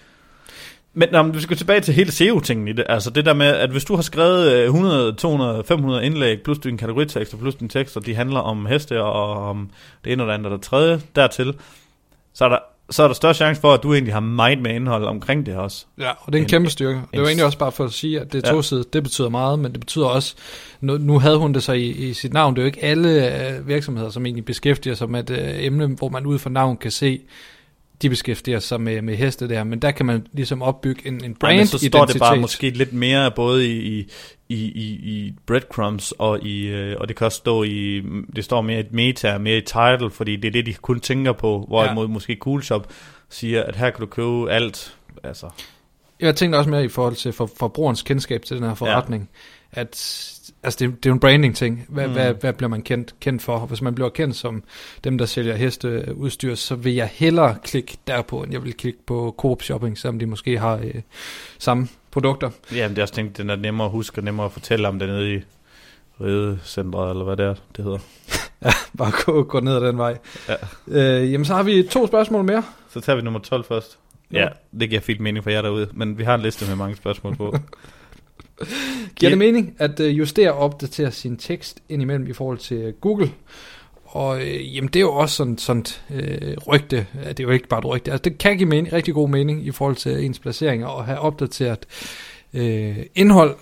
Men 0.93 1.09
når 1.11 1.23
vi 1.23 1.39
skal 1.39 1.57
tilbage 1.57 1.81
til 1.81 1.93
hele 1.93 2.11
SEO-tingen 2.11 2.67
i 2.67 2.73
det, 2.73 2.85
altså 2.89 3.09
det 3.09 3.25
der 3.25 3.33
med, 3.33 3.47
at 3.47 3.69
hvis 3.69 3.85
du 3.85 3.95
har 3.95 4.01
skrevet 4.01 4.63
100, 4.63 5.13
200, 5.13 5.63
500 5.63 6.05
indlæg, 6.05 6.41
plus 6.41 6.59
din 6.59 6.77
kategoritekster, 6.77 7.37
plus 7.37 7.55
din 7.55 7.69
tekster, 7.69 7.99
de 8.01 8.15
handler 8.15 8.39
om 8.39 8.65
heste 8.65 9.03
og 9.03 9.49
om 9.49 9.69
det 10.03 10.13
ene 10.13 10.23
og 10.23 10.27
det 10.27 10.33
andet 10.33 10.45
og 10.45 10.51
det 10.51 10.61
tredje 10.61 11.01
dertil, 11.15 11.53
så 12.91 13.03
er 13.03 13.07
der, 13.07 13.09
er 13.09 13.13
større 13.13 13.33
chance 13.33 13.61
for, 13.61 13.73
at 13.73 13.83
du 13.83 13.93
egentlig 13.93 14.13
har 14.13 14.19
meget 14.19 14.61
med 14.61 14.71
indhold 14.75 15.05
omkring 15.05 15.45
det 15.45 15.55
også. 15.55 15.85
Ja, 15.99 16.09
og 16.09 16.17
det 16.27 16.33
er 16.35 16.37
en, 16.37 16.43
En- 16.45 16.49
kæmpe 16.49 16.69
styrke. 16.69 16.93
Det 16.95 17.03
var 17.13 17.19
en- 17.19 17.25
egentlig 17.25 17.45
også 17.45 17.57
bare 17.57 17.71
for 17.71 17.83
at 17.85 17.91
sige, 17.93 18.19
at 18.19 18.33
det 18.33 18.43
er 18.45 18.49
Ja. 18.49 18.55
tosidigt. 18.55 18.93
Det 18.93 19.03
betyder 19.03 19.29
meget, 19.29 19.59
men 19.59 19.71
det 19.71 19.79
betyder 19.79 20.05
også... 20.05 20.35
Nu, 20.81 20.97
nu 20.97 21.19
havde 21.19 21.37
hun 21.37 21.53
det 21.53 21.63
så 21.63 21.73
i, 21.73 21.85
i 21.87 22.13
sit 22.13 22.33
navn. 22.33 22.55
Det 22.55 22.61
er 22.61 22.63
jo 22.63 22.67
ikke 22.67 22.83
alle 22.83 23.47
øh, 23.49 23.67
virksomheder, 23.67 24.09
som 24.09 24.25
egentlig 24.25 24.45
beskæftiger 24.45 24.95
sig 24.95 25.09
med 25.09 25.29
et 25.29 25.39
øh, 25.39 25.65
emne, 25.65 25.85
hvor 25.87 26.09
man 26.09 26.25
ud 26.25 26.39
fra 26.39 26.49
navn 26.49 26.77
kan 26.77 26.91
se, 26.91 27.19
de 28.01 28.09
beskæftiger 28.09 28.59
sig 28.59 28.81
med, 28.81 29.01
med 29.01 29.15
heste 29.15 29.49
der. 29.49 29.63
Men 29.63 29.79
der 29.79 29.91
kan 29.91 30.05
man 30.05 30.27
ligesom 30.33 30.61
opbygge 30.61 31.07
en, 31.07 31.23
en 31.23 31.35
Ej, 31.43 31.55
men 31.55 31.67
så 31.67 31.77
står 31.77 32.05
det 32.05 32.19
bare 32.19 32.37
måske 32.37 32.69
lidt 32.69 32.93
mere 32.93 33.31
både 33.31 33.67
i, 33.67 33.99
i, 34.49 34.55
i, 34.55 34.85
i, 34.89 35.33
breadcrumbs, 35.45 36.11
og, 36.11 36.43
i, 36.43 36.67
øh, 36.67 36.95
og 36.99 37.07
det 37.07 37.15
kan 37.15 37.25
også 37.25 37.37
stå 37.37 37.63
i, 37.63 38.03
det 38.35 38.43
står 38.43 38.61
mere 38.61 38.77
i 38.77 38.79
et 38.79 38.93
meta, 38.93 39.37
mere 39.37 39.57
i 39.57 39.61
title, 39.61 40.11
fordi 40.11 40.35
det 40.35 40.47
er 40.47 40.51
det, 40.51 40.65
de 40.65 40.73
kun 40.73 40.99
tænker 40.99 41.31
på, 41.31 41.65
hvorimod 41.67 42.05
ja. 42.05 42.13
måske 42.13 42.37
Coolshop 42.39 42.93
siger, 43.29 43.63
at 43.63 43.75
her 43.75 43.89
kan 43.89 43.99
du 43.99 44.05
købe 44.05 44.51
alt, 44.51 44.97
altså, 45.23 45.49
Jeg 46.19 46.35
tænkte 46.35 46.57
også 46.57 46.69
mere 46.69 46.85
i 46.85 46.89
forhold 46.89 47.15
til 47.15 47.33
for, 47.33 47.49
forbrugerens 47.57 48.01
kendskab 48.01 48.43
til 48.43 48.57
den 48.57 48.65
her 48.65 48.73
forretning, 48.73 49.29
ja. 49.75 49.81
at 49.81 49.95
altså 50.63 50.77
det, 50.79 51.03
det 51.03 51.05
er 51.05 51.09
jo 51.09 51.13
en 51.13 51.19
branding 51.19 51.55
ting. 51.55 51.85
Hvad, 51.89 52.07
mm. 52.07 52.13
Hvad, 52.13 52.33
hvad 52.33 52.53
bliver 52.53 52.69
man 52.69 52.81
kendt, 52.81 53.15
kendt 53.19 53.41
for? 53.41 53.59
Hvis 53.59 53.81
man 53.81 53.95
bliver 53.95 54.09
kendt 54.09 54.35
som 54.35 54.63
dem, 55.03 55.17
der 55.17 55.25
sælger 55.25 55.55
hesteudstyr, 55.55 56.55
så 56.55 56.75
vil 56.75 56.93
jeg 56.93 57.09
hellere 57.13 57.55
klikke 57.63 57.97
derpå, 58.07 58.43
end 58.43 58.51
jeg 58.51 58.63
vil 58.63 58.73
klikke 58.73 58.99
på 59.05 59.35
Coop 59.37 59.63
Shopping, 59.63 59.97
selvom 59.97 60.19
de 60.19 60.25
måske 60.25 60.59
har 60.59 60.75
øh, 60.77 61.01
samme 61.59 61.87
produkter. 62.11 62.49
jamen 62.75 62.89
det 62.89 62.97
er 62.97 63.01
også 63.01 63.13
tænkt, 63.13 63.37
den 63.37 63.49
er 63.49 63.55
nemmere 63.55 63.85
at 63.85 63.91
huske, 63.91 64.19
og 64.19 64.23
nemmere 64.23 64.45
at 64.45 64.51
fortælle 64.51 64.87
om 64.87 64.99
det 64.99 65.07
nede 65.07 65.35
i 65.35 65.41
Ridecentret, 66.21 67.09
eller 67.09 67.23
hvad 67.23 67.37
det 67.37 67.45
er, 67.45 67.55
det 67.75 67.83
hedder. 67.83 67.99
Bare 68.97 69.11
gå, 69.25 69.43
gå 69.43 69.59
ned 69.59 69.75
ad 69.75 69.81
den 69.81 69.97
vej. 69.97 70.17
Ja. 70.47 70.55
Øh, 70.87 71.31
jamen 71.31 71.45
så 71.45 71.53
har 71.53 71.63
vi 71.63 71.83
to 71.91 72.07
spørgsmål 72.07 72.43
mere. 72.43 72.63
Så 72.89 73.01
tager 73.01 73.15
vi 73.15 73.21
nummer 73.21 73.39
12 73.39 73.65
først. 73.65 73.99
Ja, 74.31 74.47
det 74.79 74.89
giver 74.89 75.01
fint 75.01 75.19
mening 75.19 75.43
for 75.43 75.49
jer 75.49 75.61
derude, 75.61 75.89
men 75.93 76.17
vi 76.17 76.23
har 76.23 76.35
en 76.35 76.41
liste 76.41 76.65
med 76.67 76.75
mange 76.75 76.95
spørgsmål 76.95 77.35
på. 77.35 77.55
Giver 79.15 79.29
det 79.29 79.37
mening 79.37 79.75
at 79.77 79.99
øh, 79.99 80.17
justere 80.17 80.53
og 80.53 80.59
opdatere 80.59 81.11
sin 81.11 81.37
tekst 81.37 81.79
indimellem 81.89 82.27
i 82.27 82.33
forhold 82.33 82.57
til 82.57 82.77
øh, 82.77 82.93
Google? 82.93 83.31
Og 84.05 84.41
øh, 84.41 84.75
jamen 84.75 84.87
det 84.87 84.95
er 84.95 85.01
jo 85.01 85.13
også 85.13 85.35
sådan 85.35 85.57
sådan 85.57 85.85
øh, 86.09 86.57
rygte, 86.67 87.07
det 87.27 87.39
er 87.39 87.43
jo 87.43 87.49
ikke 87.49 87.67
bare 87.67 87.79
et 87.79 87.85
rygte, 87.85 88.11
altså 88.11 88.29
det 88.29 88.37
kan 88.37 88.57
give 88.57 88.69
mening, 88.69 88.93
rigtig 88.93 89.13
god 89.13 89.29
mening 89.29 89.65
i 89.65 89.71
forhold 89.71 89.95
til 89.95 90.25
ens 90.25 90.39
placeringer 90.39 90.87
og 90.87 91.05
have 91.05 91.19
opdateret 91.19 91.85
øh, 92.53 92.97
indhold 93.15 93.55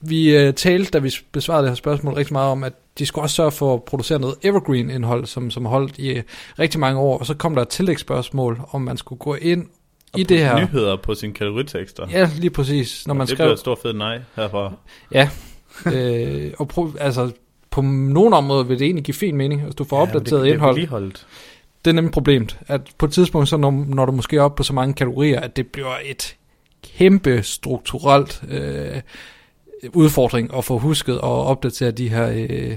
vi 0.00 0.36
øh, 0.36 0.54
talte, 0.54 0.90
da 0.90 0.98
vi 0.98 1.14
besvarede 1.32 1.62
det 1.62 1.70
her 1.70 1.74
spørgsmål, 1.74 2.14
rigtig 2.14 2.32
meget 2.32 2.50
om, 2.50 2.64
at 2.64 2.72
de 2.98 3.06
skulle 3.06 3.24
også 3.24 3.36
sørge 3.36 3.50
for 3.50 3.74
at 3.74 3.82
producere 3.82 4.18
noget 4.18 4.36
evergreen-indhold, 4.42 5.26
som, 5.26 5.50
som 5.50 5.66
holdt 5.66 5.98
i 5.98 6.08
øh, 6.08 6.22
rigtig 6.58 6.80
mange 6.80 7.00
år. 7.00 7.18
Og 7.18 7.26
så 7.26 7.34
kom 7.34 7.54
der 7.54 7.62
et 7.62 7.68
tillægsspørgsmål, 7.68 8.60
om 8.70 8.80
man 8.80 8.96
skulle 8.96 9.18
gå 9.18 9.34
ind 9.34 9.66
i 10.16 10.22
det 10.22 10.38
her. 10.38 10.60
Nyheder 10.60 10.96
på 10.96 11.14
sine 11.14 11.32
kategoritekster. 11.32 12.06
Ja, 12.10 12.30
lige 12.36 12.50
præcis. 12.50 13.06
Når 13.06 13.14
man 13.14 13.26
det 13.26 13.28
skrev, 13.28 13.44
bliver 13.44 13.52
et 13.52 13.58
stort 13.58 13.78
fedt 13.82 13.96
nej 13.96 14.20
herfra. 14.36 14.72
Ja, 15.12 15.30
øh, 15.92 16.52
og 16.58 16.68
prøv, 16.68 16.96
altså 17.00 17.30
på 17.70 17.80
nogle 17.80 18.36
områder 18.36 18.64
vil 18.64 18.78
det 18.78 18.84
egentlig 18.84 19.04
give 19.04 19.14
fin 19.14 19.36
mening, 19.36 19.62
hvis 19.62 19.74
du 19.74 19.84
får 19.84 20.04
men 20.04 20.16
opdateret 20.16 20.44
det, 20.44 20.52
indhold. 20.52 20.76
Det 20.76 20.92
er. 20.92 21.24
Det 21.84 21.90
er 21.90 21.94
nemlig 21.94 22.12
problemet, 22.12 22.58
at 22.66 22.80
på 22.98 23.06
et 23.06 23.12
tidspunkt, 23.12 23.48
så 23.48 23.56
når, 23.56 23.70
når 23.70 24.06
du 24.06 24.12
måske 24.12 24.36
er 24.36 24.42
oppe 24.42 24.56
på 24.56 24.62
så 24.62 24.72
mange 24.72 24.94
kategorier, 24.94 25.40
at 25.40 25.56
det 25.56 25.66
bliver 25.66 25.96
et 26.04 26.36
kæmpe 26.98 27.42
strukturelt 27.42 28.42
øh, 28.48 29.00
udfordring 29.92 30.56
at 30.56 30.64
få 30.64 30.78
husket 30.78 31.20
og 31.20 31.46
opdatere 31.46 31.90
de 31.90 32.08
her 32.08 32.46
øh, 32.50 32.76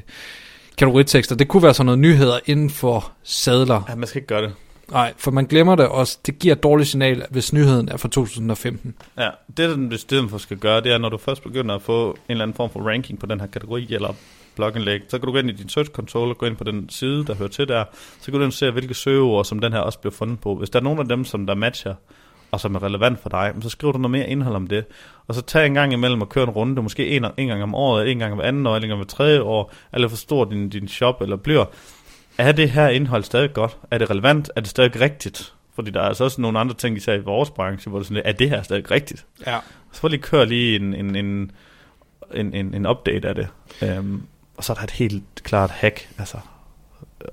kategoritekster. 0.77 1.35
Det 1.35 1.47
kunne 1.47 1.63
være 1.63 1.73
sådan 1.73 1.85
noget 1.85 1.99
nyheder 1.99 2.39
inden 2.45 2.69
for 2.69 3.11
sadler. 3.23 3.81
Ja, 3.89 3.95
man 3.95 4.07
skal 4.07 4.19
ikke 4.19 4.27
gøre 4.27 4.41
det. 4.41 4.53
Nej, 4.91 5.13
for 5.17 5.31
man 5.31 5.45
glemmer 5.45 5.75
det 5.75 5.87
også. 5.87 6.19
Det 6.25 6.39
giver 6.39 6.55
et 6.55 6.63
dårligt 6.63 6.89
signal, 6.89 7.25
hvis 7.29 7.53
nyheden 7.53 7.89
er 7.89 7.97
fra 7.97 8.09
2015. 8.09 8.95
Ja, 9.17 9.29
det 9.57 9.75
den 9.75 9.97
stedet 9.97 10.29
for 10.29 10.37
skal 10.37 10.57
gøre, 10.57 10.81
det 10.81 10.91
er, 10.91 10.97
når 10.97 11.09
du 11.09 11.17
først 11.17 11.43
begynder 11.43 11.75
at 11.75 11.81
få 11.81 12.09
en 12.09 12.17
eller 12.27 12.43
anden 12.43 12.55
form 12.55 12.69
for 12.69 12.79
ranking 12.79 13.19
på 13.19 13.25
den 13.25 13.39
her 13.39 13.47
kategori, 13.47 13.93
eller 13.93 14.13
blogindlæg, 14.55 15.01
så 15.07 15.17
kan 15.17 15.25
du 15.25 15.31
gå 15.31 15.37
ind 15.37 15.49
i 15.49 15.53
din 15.53 15.69
search 15.69 15.91
console 15.91 16.31
og 16.31 16.37
gå 16.37 16.45
ind 16.45 16.55
på 16.55 16.63
den 16.63 16.89
side, 16.89 17.25
der 17.25 17.35
hører 17.35 17.49
til 17.49 17.67
der, 17.67 17.83
så 18.21 18.31
kan 18.31 18.39
du 18.39 18.51
se, 18.51 18.71
hvilke 18.71 18.93
søgeord, 18.93 19.45
som 19.45 19.59
den 19.59 19.73
her 19.73 19.79
også 19.79 19.99
bliver 19.99 20.13
fundet 20.13 20.39
på. 20.39 20.55
Hvis 20.55 20.69
der 20.69 20.79
er 20.79 20.83
nogen 20.83 20.99
af 20.99 21.07
dem, 21.07 21.25
som 21.25 21.47
der 21.47 21.55
matcher, 21.55 21.95
og 22.51 22.59
som 22.59 22.75
er 22.75 22.83
relevant 22.83 23.19
for 23.19 23.29
dig, 23.29 23.53
så 23.61 23.69
skriver 23.69 23.91
du 23.91 23.97
noget 23.97 24.11
mere 24.11 24.29
indhold 24.29 24.55
om 24.55 24.67
det. 24.67 24.85
Og 25.27 25.35
så 25.35 25.41
tag 25.41 25.65
en 25.65 25.73
gang 25.73 25.93
imellem 25.93 26.21
og 26.21 26.29
kør 26.29 26.43
en 26.43 26.49
runde, 26.49 26.81
måske 26.81 27.07
en, 27.07 27.25
en 27.37 27.47
gang 27.47 27.63
om 27.63 27.75
året, 27.75 28.11
en 28.11 28.19
gang 28.19 28.33
om 28.33 28.41
anden 28.41 28.67
år, 28.67 28.75
en 28.75 28.81
gang 28.81 28.93
om 28.93 29.05
tredje 29.05 29.41
år, 29.41 29.73
eller 29.93 30.07
forstår 30.07 30.45
din, 30.45 30.69
din 30.69 30.87
shop, 30.87 31.21
eller 31.21 31.35
bliver. 31.35 31.65
Er 32.39 32.51
det 32.51 32.69
her 32.69 32.87
indhold 32.89 33.23
stadig 33.23 33.53
godt? 33.53 33.77
Er 33.91 33.97
det 33.97 34.09
relevant? 34.09 34.51
Er 34.55 34.61
det 34.61 34.69
stadig 34.69 35.01
rigtigt? 35.01 35.53
Fordi 35.75 35.91
der 35.91 35.99
er 36.01 36.05
altså 36.05 36.23
også 36.23 36.41
nogle 36.41 36.59
andre 36.59 36.75
ting, 36.75 36.97
især 36.97 37.13
i 37.13 37.19
vores 37.19 37.49
branche, 37.49 37.89
hvor 37.89 37.99
det 37.99 38.07
sådan 38.07 38.23
er 38.25 38.31
det 38.31 38.49
her 38.49 38.61
stadig 38.61 38.91
rigtigt? 38.91 39.25
Ja. 39.47 39.57
Så 39.91 39.99
får 40.01 40.07
lige 40.07 40.21
køre 40.21 40.45
lige 40.45 40.75
en, 40.75 40.93
en, 40.93 41.15
en, 41.15 41.51
en, 42.33 42.53
en, 42.53 42.73
en 42.73 42.87
update 42.87 43.27
af 43.27 43.35
det. 43.35 43.47
Um, 43.97 44.27
og 44.57 44.63
så 44.63 44.73
er 44.73 44.75
der 44.75 44.83
et 44.83 44.91
helt 44.91 45.23
klart 45.43 45.69
hack, 45.69 46.09
altså 46.17 46.37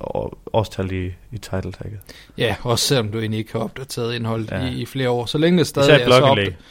og 0.00 0.38
årstal 0.52 0.92
i, 0.92 1.06
i 1.32 1.38
title 1.38 1.72
tagget. 1.72 1.98
Ja, 2.38 2.56
også 2.62 2.86
selvom 2.86 3.08
du 3.08 3.18
egentlig 3.18 3.38
ikke 3.38 3.52
har 3.52 3.60
opdateret 3.60 4.14
indholdet 4.14 4.50
Ja. 4.50 4.64
i, 4.66 4.74
i 4.80 4.86
flere 4.86 5.10
år. 5.10 5.26
Så 5.26 5.38
længe 5.38 5.58
det 5.58 5.66
stadig 5.66 5.90
er 5.90 5.98
så, 5.98 6.04
blogindlæg. 6.18 6.48
opda- 6.48 6.62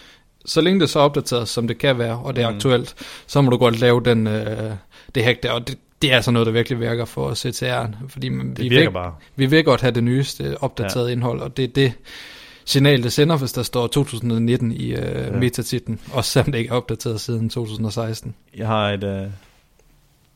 så 0.46 0.62
længe 0.62 0.80
det 0.80 0.86
er 0.86 0.90
så 0.90 1.00
opdateret, 1.00 1.48
som 1.48 1.68
det 1.68 1.78
kan 1.78 1.98
være, 1.98 2.18
og 2.20 2.36
det 2.36 2.44
er 2.44 2.50
mm. 2.50 2.56
aktuelt, 2.56 2.96
så 3.28 3.42
må 3.42 3.50
du 3.50 3.58
godt 3.58 3.80
lave 3.80 4.04
den, 4.04 4.28
øh, 4.28 4.74
det 5.16 5.24
hack 5.24 5.44
der. 5.44 5.52
Og 5.52 5.68
det, 5.68 5.78
det 6.02 6.12
er 6.12 6.16
altså 6.16 6.32
noget, 6.32 6.46
der 6.46 6.52
virkelig 6.52 6.80
virker 6.80 7.06
for 7.06 7.32
CTR'en. 7.32 7.96
Fordi 8.10 8.30
man, 8.30 8.50
Det 8.50 8.60
vi, 8.64 8.70
virker 8.70 8.90
vil, 8.90 8.94
bare. 8.94 9.14
vi 9.36 9.46
vil 9.46 9.64
godt 9.64 9.82
have 9.82 9.92
det 9.92 10.04
nyeste 10.04 10.58
opdaterede 10.64 11.08
ja. 11.08 11.12
indhold, 11.12 11.40
og 11.42 11.58
det 11.58 11.64
er 11.64 11.68
det 11.68 11.94
signal, 12.66 13.04
det 13.04 13.14
sender, 13.14 13.38
hvis 13.38 13.52
der 13.52 13.64
står 13.64 13.88
2019 13.88 14.72
i 14.72 14.86
øh, 14.92 14.98
Ja. 14.98 15.26
ja. 15.26 15.32
metatitlen. 15.32 16.00
Også 16.14 16.32
selvom 16.32 16.52
det 16.52 16.60
ikke 16.60 16.70
er 16.72 16.76
opdateret 16.76 17.22
siden 17.22 17.50
2016. 17.50 18.36
Jeg 18.58 18.68
har 18.68 18.90
et... 18.92 19.04
Uh... 19.04 19.32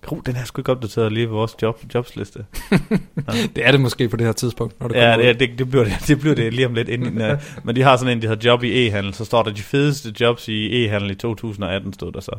Oh, 0.08 0.20
den 0.25 0.36
her 0.36 0.42
er 0.42 0.46
sgu 0.46 0.62
ikke 0.62 0.72
opdateret 0.72 1.12
lige 1.13 1.28
på 1.28 1.34
vores 1.34 1.56
job, 1.62 1.82
jobsliste. 1.94 2.46
Det 3.56 3.68
er 3.68 3.72
det 3.72 3.82
måske 3.82 4.10
på 4.10 4.18
det 4.18 4.25
her 4.25 4.34
tidspunkt, 4.34 4.80
når 4.80 4.88
det 4.88 4.96
Ja, 4.96 5.12
kommer 5.12 5.25
det, 5.25 5.34
ud. 5.36 5.39
det, 5.48 5.60
det, 5.60 5.70
bliver 5.70 5.84
det, 5.84 5.94
det 6.08 6.20
bliver 6.20 6.36
det 6.36 6.54
lige 6.54 6.66
om 6.66 6.74
lidt 6.74 6.89
inden. 6.89 7.22
uh, 7.32 7.38
men 7.66 7.75
de 7.75 7.82
har 7.82 7.98
sådan 7.98 8.18
en, 8.18 8.22
der 8.22 8.28
hedder 8.30 8.50
job 8.50 8.63
i 8.63 8.88
e-handel. 8.88 9.13
Så 9.13 9.25
står 9.25 9.44
der 9.44 9.51
de 9.51 9.62
fedeste 9.62 10.13
jobs 10.20 10.48
i 10.48 10.86
e-handel 10.86 11.12
i 11.12 11.16
2018, 11.16 11.94
stod 11.94 12.12
der 12.12 12.20
så. 12.20 12.32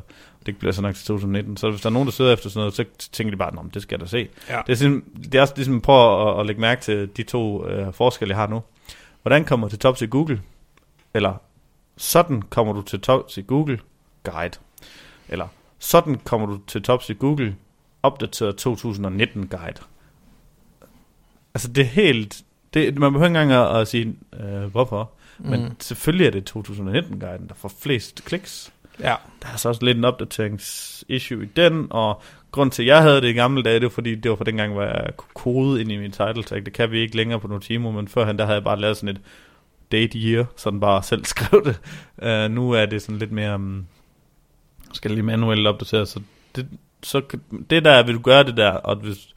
Det 0.47 0.59
bliver 0.59 0.73
så 0.73 0.83
nok 0.83 0.95
til 0.95 1.05
2019. 1.07 1.57
Så 1.57 1.71
hvis 1.71 1.81
der 1.81 1.89
er 1.89 1.93
nogen, 1.93 2.07
der 2.07 2.13
søger 2.13 2.33
efter 2.33 2.49
sådan 2.51 2.61
noget, 2.61 2.75
så 2.75 2.85
tænker 3.13 3.31
de 3.31 3.37
bare, 3.37 3.51
men 3.63 3.71
det 3.75 3.83
skal 3.83 3.95
jeg 3.97 4.01
da 4.01 4.07
se. 4.07 4.29
Ja. 4.49 4.61
Det 4.67 4.73
er, 4.73 4.77
sådan, 4.77 5.05
det 5.25 5.35
er 5.35 5.41
også 5.41 5.55
ligesom 5.57 5.77
at 5.77 5.83
prøve 5.83 6.31
at, 6.35 6.41
at 6.41 6.47
lægge 6.47 6.61
mærke 6.61 6.83
til 6.83 7.11
de 7.17 7.23
to 7.23 7.67
øh, 7.69 7.93
forskelle, 7.93 8.33
jeg 8.33 8.39
har 8.39 8.47
nu. 8.47 8.63
Hvordan 9.23 9.45
kommer 9.45 9.67
du 9.67 9.71
til 9.71 9.79
tops 9.79 10.03
i 10.03 10.07
Google? 10.07 10.43
Eller 11.15 11.35
sådan 11.97 12.43
kommer 12.43 12.73
du 12.73 12.83
til 12.83 13.01
tops 13.01 13.37
i 13.39 13.43
Google 13.43 13.79
Guide. 14.25 14.59
Eller 15.29 15.49
sådan 15.79 16.15
kommer 16.25 16.47
du 16.47 16.59
til 16.67 16.83
tops 16.83 17.11
i 17.11 17.15
Google 17.15 17.57
opdateret 18.03 18.57
2019 18.57 19.47
Guide. 19.49 19.81
Altså 21.55 21.69
det 21.69 21.81
er 21.83 21.85
helt... 21.89 22.43
Det, 22.75 22.99
man 22.99 23.13
behøver 23.13 23.29
ikke 23.29 23.41
engang 23.43 23.71
at, 23.71 23.81
at 23.81 23.89
sige, 23.89 24.15
øh, 24.41 24.65
hvorfor. 24.65 25.11
Men 25.39 25.61
Mm. 25.65 25.77
selvfølgelig 25.81 26.27
er 26.27 26.31
det 26.31 26.51
2019-guiden, 26.57 27.49
der 27.49 27.55
får 27.55 27.73
flest 27.81 28.25
kliks. 28.25 28.73
Ja. 29.01 29.15
Der 29.43 29.49
er 29.53 29.57
så 29.57 29.69
også 29.69 29.85
lidt 29.85 29.99
en 29.99 30.05
opdateringsissue 30.05 31.43
i 31.43 31.47
den, 31.47 31.87
og 31.91 32.23
grund 32.51 32.71
til, 32.71 32.83
at 32.83 32.87
jeg 32.87 33.03
havde 33.03 33.21
det 33.21 33.29
i 33.29 33.33
gamle 33.33 33.63
dage, 33.63 33.75
det 33.75 33.83
var 33.83 33.89
fordi, 33.89 34.15
det 34.15 34.31
var 34.31 34.37
for 34.37 34.45
dengang, 34.45 34.73
hvor 34.73 34.83
jeg 34.83 35.11
kunne 35.17 35.31
kode 35.35 35.81
ind 35.81 35.93
i 35.93 35.97
min 35.97 36.13
title 36.13 36.43
tag. 36.43 36.65
Det 36.65 36.73
kan 36.73 36.91
vi 36.91 37.01
ikke 37.01 37.17
længere 37.17 37.41
på 37.41 37.49
Notimo, 37.49 37.91
men 37.91 38.09
førhen, 38.09 38.39
der 38.39 38.45
havde 38.45 38.57
jeg 38.57 38.65
bare 38.65 38.81
lavet 38.81 38.97
sådan 38.97 39.17
et 39.17 39.23
date 39.93 40.19
year, 40.19 40.45
sådan 40.57 40.81
bare 40.81 41.03
selv 41.03 41.25
skrev 41.35 41.65
det. 41.65 41.81
Uh, 42.47 42.55
nu 42.55 42.71
er 42.71 42.87
det 42.87 43.03
sådan 43.03 43.19
lidt 43.19 43.33
mere, 43.33 43.55
um, 43.55 43.87
skal 44.93 45.11
lige 45.11 45.23
manuelt 45.23 45.67
opdatere, 45.67 46.07
så 46.07 46.21
det, 46.57 46.69
så 47.03 47.23
det 47.71 47.85
der, 47.85 48.03
vil 48.03 48.15
du 48.15 48.21
gøre 48.21 48.45
det 48.45 48.57
der, 48.57 48.71
og 48.71 48.97
hvis, 48.97 49.29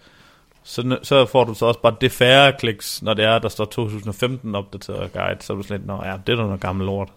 så, 0.64 0.98
så 1.04 1.26
får 1.26 1.44
du 1.44 1.54
så 1.54 1.66
også 1.66 1.80
bare 1.80 1.96
det 2.02 2.12
færre 2.12 2.54
kliks, 2.60 3.02
når 3.02 3.14
det 3.14 3.26
er, 3.26 3.40
der 3.40 3.50
står 3.50 3.66
2015 3.66 4.56
opdateret 4.56 5.14
guide, 5.14 5.42
så 5.42 5.54
er 5.54 5.58
du 5.58 5.64
sådan 5.64 5.78
lidt, 5.78 5.88
nå 5.88 6.02
ja, 6.06 6.18
det 6.28 6.34
er 6.34 6.38
da 6.38 6.44
noget 6.44 6.62
gammel 6.62 6.86
lort. 6.86 7.10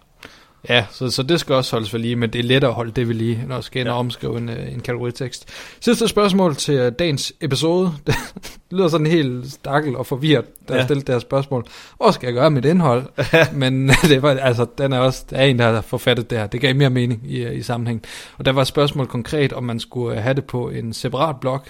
Ja, 0.69 0.87
så, 0.91 1.11
så 1.11 1.23
det 1.23 1.41
skal 1.41 1.55
også 1.55 1.77
holdes 1.77 1.93
ved 1.93 2.01
lige, 2.01 2.17
men 2.17 2.31
det 2.31 2.39
er 2.39 2.43
lettere 2.43 2.69
at 2.69 2.75
holde 2.75 2.91
det 2.93 3.09
ved 3.09 3.15
lige, 3.15 3.45
når 3.49 3.57
du 3.57 3.63
skal 3.63 3.81
ind 3.81 3.89
Ja. 3.89 3.93
og 3.93 3.99
omskrive 3.99 4.39
en, 4.39 4.49
øh, 4.49 4.73
en 4.73 4.81
kategoritekst. 4.81 5.49
Sidste 5.81 6.09
spørgsmål 6.09 6.57
til 6.57 6.75
øh, 6.75 6.93
dagens 6.99 7.33
episode. 7.41 7.93
Det 8.71 8.79
lyder 8.79 8.89
sådan 8.89 9.07
helt 9.07 9.53
stakkel 9.53 9.97
og 9.97 10.07
forvirret, 10.07 10.45
da 10.69 10.73
jeg 10.73 10.81
Ja. 10.81 10.85
stillede 10.85 11.07
det 11.07 11.15
her 11.15 11.19
spørgsmål. 11.21 11.65
Hvad 12.03 12.13
skal 12.13 12.27
jeg 12.27 12.35
gøre 12.35 12.51
med 12.51 12.63
mit 12.63 12.71
indhold? 12.71 13.05
men 13.53 13.89
det 13.89 14.23
var, 14.23 14.31
altså, 14.31 14.67
den 14.79 14.93
er 14.93 14.99
også, 14.99 15.25
der 15.31 15.37
er 15.37 15.45
en, 15.45 15.59
der 15.59 15.73
har 15.73 15.81
forfattet 15.81 16.31
det 16.31 16.39
her. 16.39 16.47
Det 16.47 16.61
gav 16.61 16.77
mere 16.77 16.91
mening 16.91 17.23
i, 17.25 17.45
øh, 17.45 17.57
i 17.59 17.63
sammenhæng. 17.63 18.03
Og 18.39 18.45
der 18.45 18.53
var 18.53 18.63
et 18.63 18.69
spørgsmål 18.69 19.07
konkret, 19.07 19.53
om 19.53 19.65
man 19.65 19.81
skulle 19.81 20.17
øh, 20.17 20.23
have 20.23 20.35
det 20.35 20.45
på 20.45 20.69
en 20.71 20.93
separat 20.93 21.37
blog. 21.41 21.61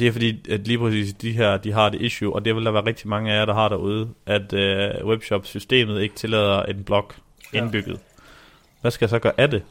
Det 0.00 0.08
er 0.08 0.12
fordi, 0.12 0.50
at 0.50 0.66
lige 0.66 0.78
præcis 0.78 1.12
de 1.12 1.32
her, 1.32 1.56
de 1.56 1.72
har 1.72 1.88
det 1.88 2.00
issue, 2.00 2.34
og 2.34 2.44
det 2.44 2.54
vil 2.56 2.64
der 2.64 2.70
være 2.70 2.86
rigtig 2.86 3.08
mange 3.08 3.32
af 3.32 3.38
jer, 3.38 3.44
der 3.44 3.54
har 3.54 3.68
derude, 3.68 4.08
at 4.26 4.52
øh, 4.52 5.06
webshop-systemet 5.06 6.02
ikke 6.02 6.14
tillader 6.14 6.62
en 6.62 6.82
blog 6.84 7.10
Ja. 7.54 7.64
Hvad 8.86 8.90
skal 8.90 9.04
jeg 9.04 9.10
så 9.10 9.18
gøre 9.18 9.40
af 9.40 9.50
det? 9.50 9.62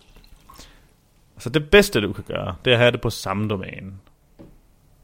Så 1.38 1.50
det 1.50 1.69
bedste, 1.69 2.01
du 2.01 2.13
kan 2.13 2.24
gøre, 2.24 2.55
det 2.65 2.72
er 2.72 2.75
at 2.75 2.79
have 2.79 2.91
det 2.91 3.01
på 3.01 3.10
samme 3.10 3.50
domæne. 3.50 3.93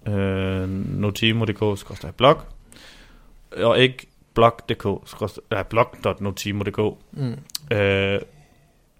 Øh, 0.07 0.69
notimo.dk-blog 0.69 2.41
og 3.57 3.79
ikke 3.79 4.07
blog.dk 4.33 4.85
nej, 5.51 5.63
blog.notimo.dk 5.63 6.97
Mm. 7.11 7.37
Øh, 7.77 8.21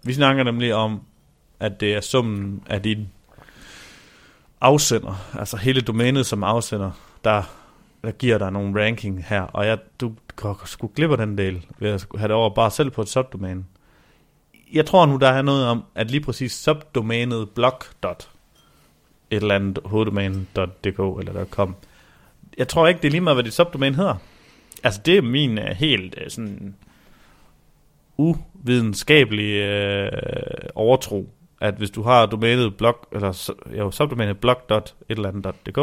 vi 0.02 0.12
snakker 0.12 0.42
nemlig 0.42 0.74
om, 0.74 1.00
at 1.60 1.80
det 1.80 1.94
er 1.94 2.00
summen 2.00 2.62
af 2.66 2.82
din 2.82 3.08
afsender, 4.60 5.30
altså 5.38 5.56
hele 5.56 5.80
domænet 5.80 6.26
som 6.26 6.44
afsender, 6.44 6.90
der, 7.24 7.42
der 8.04 8.10
giver 8.10 8.38
dig 8.38 8.52
nogle 8.52 8.84
ranking 8.84 9.24
her, 9.24 9.42
og 9.42 9.66
jeg, 9.66 9.78
du 10.00 10.12
sgu 10.64 10.90
glip 10.94 11.10
af 11.10 11.16
den 11.16 11.38
del, 11.38 11.66
ved 11.78 11.90
at 11.90 12.06
have 12.18 12.28
det 12.28 12.36
over 12.36 12.54
bare 12.54 12.70
selv 12.70 12.90
på 12.90 13.02
et 13.02 13.08
subdomæne. 13.08 13.64
Jeg 14.72 14.86
tror 14.86 15.06
nu, 15.06 15.16
der 15.16 15.28
er 15.28 15.42
noget 15.42 15.66
om, 15.66 15.84
at 15.94 16.10
lige 16.10 16.20
præcis 16.20 16.52
subdomænet 16.52 17.50
blog. 17.50 17.82
et 18.02 18.16
eller 19.30 19.54
andet 19.54 19.78
hoveddomæne.dk 19.84 20.98
eller 21.18 21.44
.com. 21.44 21.76
Jeg 22.58 22.68
tror 22.68 22.86
ikke, 22.86 23.00
det 23.00 23.06
er 23.06 23.10
lige 23.10 23.20
meget, 23.20 23.36
hvad 23.36 23.44
dit 23.44 23.54
subdomæne 23.54 23.96
hedder. 23.96 24.16
Altså, 24.84 25.00
det 25.04 25.16
er 25.16 25.22
min 25.22 25.58
uh, 25.58 25.64
helt 25.64 26.14
uh, 26.20 26.22
sådan 26.28 26.74
uvidenskabelige 28.16 29.64
øh, 29.64 30.08
overtro, 30.74 31.28
at 31.60 31.74
hvis 31.74 31.90
du 31.90 32.02
har 32.02 32.26
domænet 32.26 32.76
blog, 32.76 33.08
eller 33.12 33.52
jo, 33.78 33.90
subdomænet 33.90 34.38
blog. 34.38 34.62
et 34.70 34.94
eller 35.08 35.28
andet 35.28 35.54
.dk, 35.66 35.78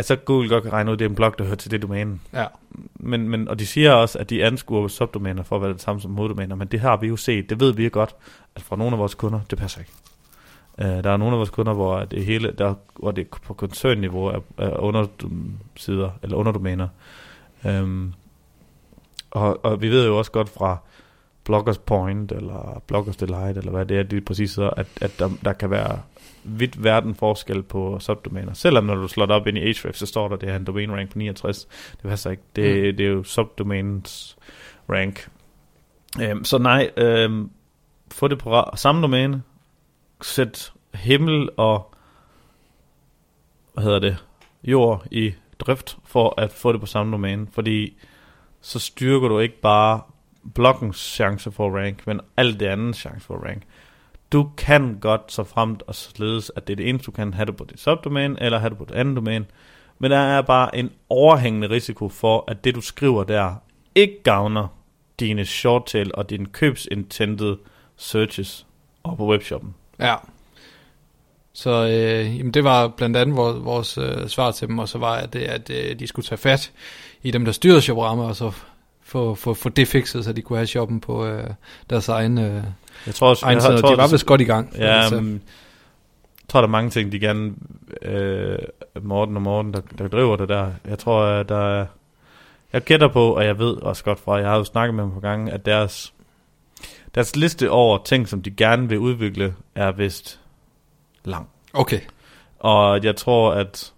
så 0.00 0.16
Google 0.16 0.48
godt 0.48 0.62
kan 0.62 0.72
regne 0.72 0.90
ud, 0.90 0.92
at 0.94 0.98
det 0.98 1.04
er 1.04 1.08
en 1.08 1.14
blog, 1.14 1.38
der 1.38 1.44
hører 1.44 1.56
til 1.56 1.70
det 1.70 1.82
domæne. 1.82 2.20
Ja. 2.32 2.46
Men, 2.94 3.28
men, 3.28 3.48
og 3.48 3.58
de 3.58 3.66
siger 3.66 3.92
også, 3.92 4.18
at 4.18 4.30
de 4.30 4.44
anskuer 4.44 4.88
subdomæner 4.88 5.42
for 5.42 5.56
at 5.56 5.62
være 5.62 5.72
det 5.72 5.80
samme 5.80 6.00
som 6.00 6.16
hoveddomæner, 6.16 6.56
men 6.56 6.68
det 6.68 6.80
har 6.80 6.96
vi 6.96 7.06
jo 7.06 7.16
set, 7.16 7.50
det 7.50 7.60
ved 7.60 7.72
vi 7.72 7.84
jo 7.84 7.90
godt, 7.92 8.14
at 8.54 8.62
fra 8.62 8.76
nogle 8.76 8.92
af 8.92 8.98
vores 8.98 9.14
kunder, 9.14 9.40
det 9.50 9.58
passer 9.58 9.80
ikke. 9.80 9.92
Uh, 10.78 11.04
der 11.04 11.10
er 11.10 11.16
nogle 11.16 11.34
af 11.34 11.38
vores 11.38 11.50
kunder, 11.50 11.72
hvor 11.72 12.04
det 12.04 12.24
hele, 12.24 12.52
der, 12.58 12.74
hvor 12.98 13.10
det 13.10 13.26
på 13.28 13.54
koncernniveau 13.54 14.24
er, 14.24 14.40
er 14.58 14.76
undersider, 14.76 16.10
eller 16.22 16.36
underdomæner. 16.36 16.88
Um, 17.64 18.14
og, 19.30 19.64
og 19.64 19.82
vi 19.82 19.88
ved 19.88 20.06
jo 20.06 20.18
også 20.18 20.30
godt 20.30 20.48
fra 20.48 20.78
Bloggers 21.44 21.78
Point, 21.78 22.32
eller 22.32 22.82
Bloggers 22.86 23.16
Delight, 23.16 23.58
eller 23.58 23.70
hvad 23.70 23.86
det 23.86 23.98
er, 23.98 24.02
det 24.02 24.16
er 24.16 24.20
præcis 24.26 24.50
så, 24.50 24.68
at, 24.68 24.86
at 25.00 25.12
der, 25.18 25.30
der 25.44 25.52
kan 25.52 25.70
være 25.70 25.98
vidt 26.44 26.84
verden 26.84 27.14
forskel 27.14 27.62
på 27.62 27.98
subdomæner. 27.98 28.52
Selvom 28.52 28.84
når 28.84 28.94
du 28.94 29.08
slår 29.08 29.26
det 29.26 29.36
op 29.36 29.46
ind 29.46 29.58
i 29.58 29.60
Ahrefs, 29.60 29.98
så 29.98 30.06
står 30.06 30.28
der, 30.28 30.36
det 30.36 30.48
er 30.48 30.56
en 30.56 30.64
domain 30.64 30.92
rank 30.92 31.10
på 31.12 31.18
69. 31.18 31.68
Det 31.92 32.10
passer 32.10 32.30
ikke. 32.30 32.42
Det, 32.56 32.76
mm. 32.76 32.96
det 32.96 33.06
er 33.06 33.10
jo 33.10 33.22
subdomains 33.22 34.36
rank. 34.90 35.28
Um, 36.32 36.44
så 36.44 36.58
nej, 36.58 36.90
um, 37.26 37.50
få 38.10 38.28
det 38.28 38.38
på 38.38 38.64
samme 38.74 39.02
domæne, 39.02 39.42
sæt 40.22 40.72
himmel 40.94 41.48
og 41.56 41.94
hvad 43.74 43.84
hedder 43.84 43.98
det, 43.98 44.16
jord 44.64 45.06
i 45.10 45.34
drift 45.58 45.98
for 46.04 46.40
at 46.40 46.52
få 46.52 46.72
det 46.72 46.80
på 46.80 46.86
samme 46.86 47.12
domæne, 47.12 47.46
fordi 47.52 47.96
så 48.60 48.78
styrker 48.78 49.28
du 49.28 49.38
ikke 49.38 49.60
bare 49.60 50.00
blokkens 50.54 50.96
chance 50.96 51.52
for 51.52 51.78
rank, 51.78 52.06
men 52.06 52.20
alt 52.36 52.60
det 52.60 52.66
andet 52.66 52.96
chance 52.96 53.26
for 53.26 53.36
rank. 53.36 53.62
Du 54.32 54.50
kan 54.56 54.98
godt 55.00 55.32
så 55.32 55.44
fremt 55.44 55.82
og 55.86 55.94
således, 55.94 56.52
at 56.56 56.66
det 56.66 56.72
er 56.72 56.76
det 56.76 56.88
eneste, 56.88 57.06
du 57.06 57.10
kan 57.10 57.34
have 57.34 57.46
det 57.46 57.56
på 57.56 57.64
dit 57.64 57.80
subdomæne, 57.80 58.36
eller 58.42 58.58
have 58.58 58.70
det 58.70 58.78
på 58.78 58.84
det 58.84 58.94
andet 58.94 59.16
domæne, 59.16 59.44
men 59.98 60.10
der 60.10 60.18
er 60.18 60.42
bare 60.42 60.76
en 60.76 60.90
overhængende 61.08 61.70
risiko 61.70 62.08
for, 62.08 62.44
at 62.48 62.64
det 62.64 62.74
du 62.74 62.80
skriver 62.80 63.24
der, 63.24 63.54
ikke 63.94 64.22
gavner 64.22 64.68
dine 65.20 65.44
shorttail 65.44 66.10
og 66.14 66.30
dine 66.30 66.46
købsintended 66.46 67.56
searches 67.96 68.66
og 69.02 69.16
på 69.16 69.26
webshoppen. 69.26 69.74
Ja. 70.00 70.14
Så 71.52 71.70
øh, 71.70 72.38
jamen 72.38 72.54
det 72.54 72.64
var 72.64 72.88
blandt 72.88 73.16
andet 73.16 73.36
vores, 73.36 73.64
vores 73.64 73.98
øh, 73.98 74.28
svar 74.28 74.50
til 74.50 74.68
dem, 74.68 74.78
og 74.78 74.88
så 74.88 74.98
var 74.98 75.26
det, 75.26 75.40
at 75.40 75.70
øh, 75.70 75.98
de 75.98 76.06
skulle 76.06 76.26
tage 76.26 76.38
fat 76.38 76.72
i 77.22 77.30
dem, 77.30 77.44
der 77.44 77.52
styrede 77.52 77.82
shoprammer, 77.82 78.24
og 78.24 78.36
så 78.36 78.52
få, 79.12 79.34
få, 79.34 79.54
få 79.54 79.68
det 79.68 79.88
fikset, 79.88 80.24
så 80.24 80.32
de 80.32 80.42
kunne 80.42 80.56
have 80.58 80.66
shoppen 80.66 81.00
på 81.00 81.26
øh, 81.26 81.50
deres 81.90 82.08
egen, 82.08 82.38
øh, 82.38 82.64
Jeg 83.06 83.14
tror 83.14 83.28
også, 83.28 83.46
egen 83.46 83.54
jeg, 83.54 83.62
side. 83.62 83.72
jeg, 83.72 83.82
De 83.82 83.82
tror, 83.82 83.96
var 83.96 84.08
vist 84.10 84.26
godt 84.26 84.40
i 84.40 84.44
gang. 84.44 84.76
Ja, 84.76 84.84
Altså, 84.84 85.16
jeg 85.16 85.40
tror, 86.48 86.60
der 86.60 86.68
er 86.68 86.70
mange 86.70 86.90
ting, 86.90 87.12
de 87.12 87.20
gerne... 87.20 87.52
Øh, 88.02 88.58
Morten 89.02 89.36
og 89.36 89.42
Morten, 89.42 89.72
der, 89.74 89.80
der 89.98 90.08
driver 90.08 90.36
det 90.36 90.48
der. 90.48 90.70
Jeg 90.88 90.98
tror, 90.98 91.24
at 91.24 91.48
der 91.48 91.80
er... 91.80 91.86
Jeg 92.72 92.82
gætter 92.82 93.08
på, 93.08 93.36
og 93.36 93.44
jeg 93.44 93.58
ved 93.58 93.76
også 93.76 94.04
godt 94.04 94.20
fra, 94.20 94.36
jeg 94.36 94.48
har 94.48 94.56
jo 94.56 94.64
snakket 94.64 94.94
med 94.94 95.04
dem 95.04 95.12
på 95.12 95.20
gange, 95.20 95.52
at 95.52 95.66
deres, 95.66 96.14
deres 97.14 97.36
liste 97.36 97.70
over 97.70 97.98
ting, 98.04 98.28
som 98.28 98.42
de 98.42 98.50
gerne 98.50 98.88
vil 98.88 98.98
udvikle, 98.98 99.54
er 99.74 99.92
vist 99.92 100.40
lang. 101.24 101.48
Okay. 101.72 102.00
Og 102.58 103.04
jeg 103.04 103.16
tror, 103.16 103.52
at 103.52 103.92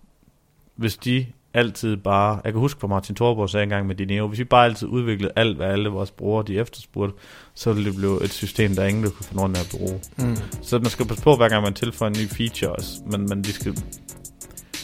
hvis 0.77 0.97
de 0.97 1.27
altid 1.55 1.97
bare... 1.97 2.41
Jeg 2.45 2.53
kan 2.53 2.61
huske, 2.61 2.81
hvad 2.81 2.89
Martin 2.89 3.15
Thorborg 3.15 3.51
sagde 3.51 3.63
engang 3.63 3.87
med 3.87 3.95
Dineo. 3.95 4.27
Hvis 4.27 4.39
vi 4.39 4.45
bare 4.45 4.65
altid 4.65 4.89
udviklede 4.89 5.33
alt, 5.37 5.57
hvad 5.57 5.67
alle 5.67 5.89
vores 5.89 6.11
brugere 6.11 6.45
de 6.47 6.59
efterspurgte, 6.59 7.15
så 7.55 7.73
ville 7.73 7.91
det 7.91 7.99
blive 7.99 8.25
et 8.25 8.33
system, 8.33 8.75
der 8.75 8.85
ingen 8.85 9.03
ville 9.03 9.17
kunne 9.17 9.27
få 9.27 9.35
nogen 9.35 9.57
af 9.57 9.61
at 9.61 9.77
bruge. 9.79 10.01
Mm. 10.17 10.37
Så 10.63 10.79
man 10.79 10.91
skal 10.91 11.07
passe 11.07 11.23
på, 11.23 11.37
hver 11.37 11.49
gang 11.49 11.63
man 11.63 11.75
tilføjer 11.75 12.13
en 12.13 12.19
ny 12.21 12.29
feature 12.29 12.73
også. 12.73 12.91
Men, 13.11 13.27
men 13.29 13.45
de 13.45 13.53
skal, 13.53 13.73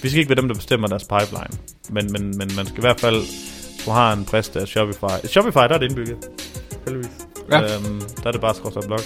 vi 0.02 0.08
skal 0.08 0.18
ikke 0.18 0.28
være 0.28 0.40
dem, 0.40 0.48
der 0.48 0.54
bestemmer 0.54 0.88
deres 0.88 1.04
pipeline. 1.04 1.58
Men, 1.90 2.12
men, 2.12 2.38
men 2.38 2.50
man 2.56 2.66
skal 2.66 2.78
i 2.78 2.80
hvert 2.80 3.00
fald, 3.00 3.22
du 3.86 3.90
har 3.90 4.12
en 4.12 4.24
præst 4.24 4.56
af 4.56 4.68
Shopify. 4.68 5.26
Shopify, 5.26 5.58
der 5.58 5.74
er 5.74 5.78
det 5.78 5.88
indbygget. 5.88 6.16
Heldigvis. 6.84 7.10
Ja. 7.50 7.62
Øhm, 7.62 8.00
der 8.22 8.26
er 8.26 8.32
det 8.32 8.40
bare 8.40 8.54
skråstret 8.54 8.86
blog. 8.86 9.00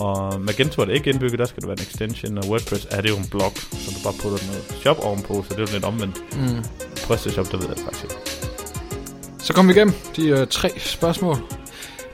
Og 0.00 0.40
Magento 0.40 0.80
er 0.82 0.86
det 0.86 0.94
ikke 0.94 1.10
indbygget, 1.10 1.38
der 1.38 1.46
skal 1.46 1.60
det 1.60 1.68
være 1.68 1.76
en 1.78 1.82
extension. 1.90 2.38
Og 2.38 2.44
WordPress 2.48 2.86
er 2.90 3.00
det 3.00 3.10
jo 3.10 3.16
en 3.16 3.28
blog, 3.30 3.52
så 3.56 3.90
du 3.90 4.00
bare 4.04 4.12
putter 4.22 4.46
noget 4.46 4.64
shop 4.82 4.98
ovenpå, 5.04 5.44
så 5.48 5.54
det 5.54 5.56
er 5.56 5.66
jo 5.68 5.72
lidt 5.72 5.84
omvendt. 5.84 6.16
Mm. 6.36 6.64
PrestaShop, 7.06 7.50
der 7.52 7.56
ved 7.58 7.66
jeg 7.66 7.76
det 7.76 7.84
faktisk 7.84 8.04
ikke. 8.04 8.14
Så 9.38 9.52
kom 9.52 9.68
vi 9.68 9.72
igennem 9.72 9.94
de 10.16 10.28
øh, 10.28 10.46
tre 10.46 10.70
spørgsmål. 10.78 11.36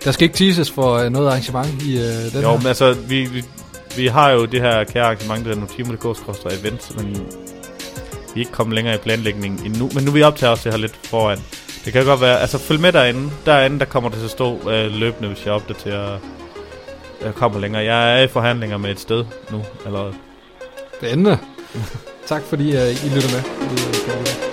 Der 0.04 0.10
skal 0.12 0.24
ikke 0.24 0.36
teases 0.36 0.70
for 0.70 0.94
øh, 0.94 1.10
noget 1.10 1.28
arrangement 1.28 1.82
i 1.82 1.96
øh, 1.98 2.32
den 2.32 2.42
Jo, 2.42 2.50
her. 2.50 2.58
men 2.58 2.66
altså, 2.66 2.92
vi, 3.08 3.24
vi, 3.24 3.44
vi 3.96 4.06
har 4.06 4.30
jo 4.30 4.44
det 4.44 4.60
her 4.60 4.84
kære 4.84 5.04
arrangement, 5.04 5.44
der 5.46 5.50
er 5.52 5.56
notimo.dk 5.56 6.52
event, 6.60 6.96
men 6.96 7.14
vi 8.34 8.40
er 8.40 8.44
ikke 8.46 8.52
kommet 8.52 8.74
længere 8.74 8.94
i 8.94 8.98
planlægningen 8.98 9.66
endnu. 9.66 9.90
Men 9.94 10.04
nu 10.04 10.10
er 10.10 10.14
vi 10.14 10.22
optager 10.22 10.50
også 10.50 10.64
det 10.64 10.72
her 10.72 10.80
lidt 10.80 10.96
foran. 11.04 11.38
Det 11.84 11.92
kan 11.92 12.04
godt 12.04 12.20
være, 12.20 12.40
altså 12.40 12.58
følg 12.58 12.80
med 12.80 12.92
derinde. 12.92 13.30
Derinde, 13.46 13.78
der 13.78 13.84
kommer 13.84 14.10
det 14.10 14.18
til 14.18 14.24
at 14.24 14.30
stå 14.30 14.70
øh, 14.70 14.90
løbende, 14.92 15.28
hvis 15.28 15.44
jeg 15.46 15.52
opdaterer 15.52 16.18
jeg 17.24 17.34
kommer 17.34 17.60
længere. 17.60 17.84
Jeg 17.84 18.18
er 18.18 18.22
i 18.24 18.28
forhandlinger 18.28 18.76
med 18.76 18.90
et 18.90 19.00
sted 19.00 19.24
nu 19.50 19.64
allerede. 19.86 20.14
Spændende. 20.98 21.38
tak 22.26 22.42
fordi 22.42 22.68
uh, 22.76 23.06
I 23.06 23.08
lytter 23.14 23.30
med. 23.32 24.45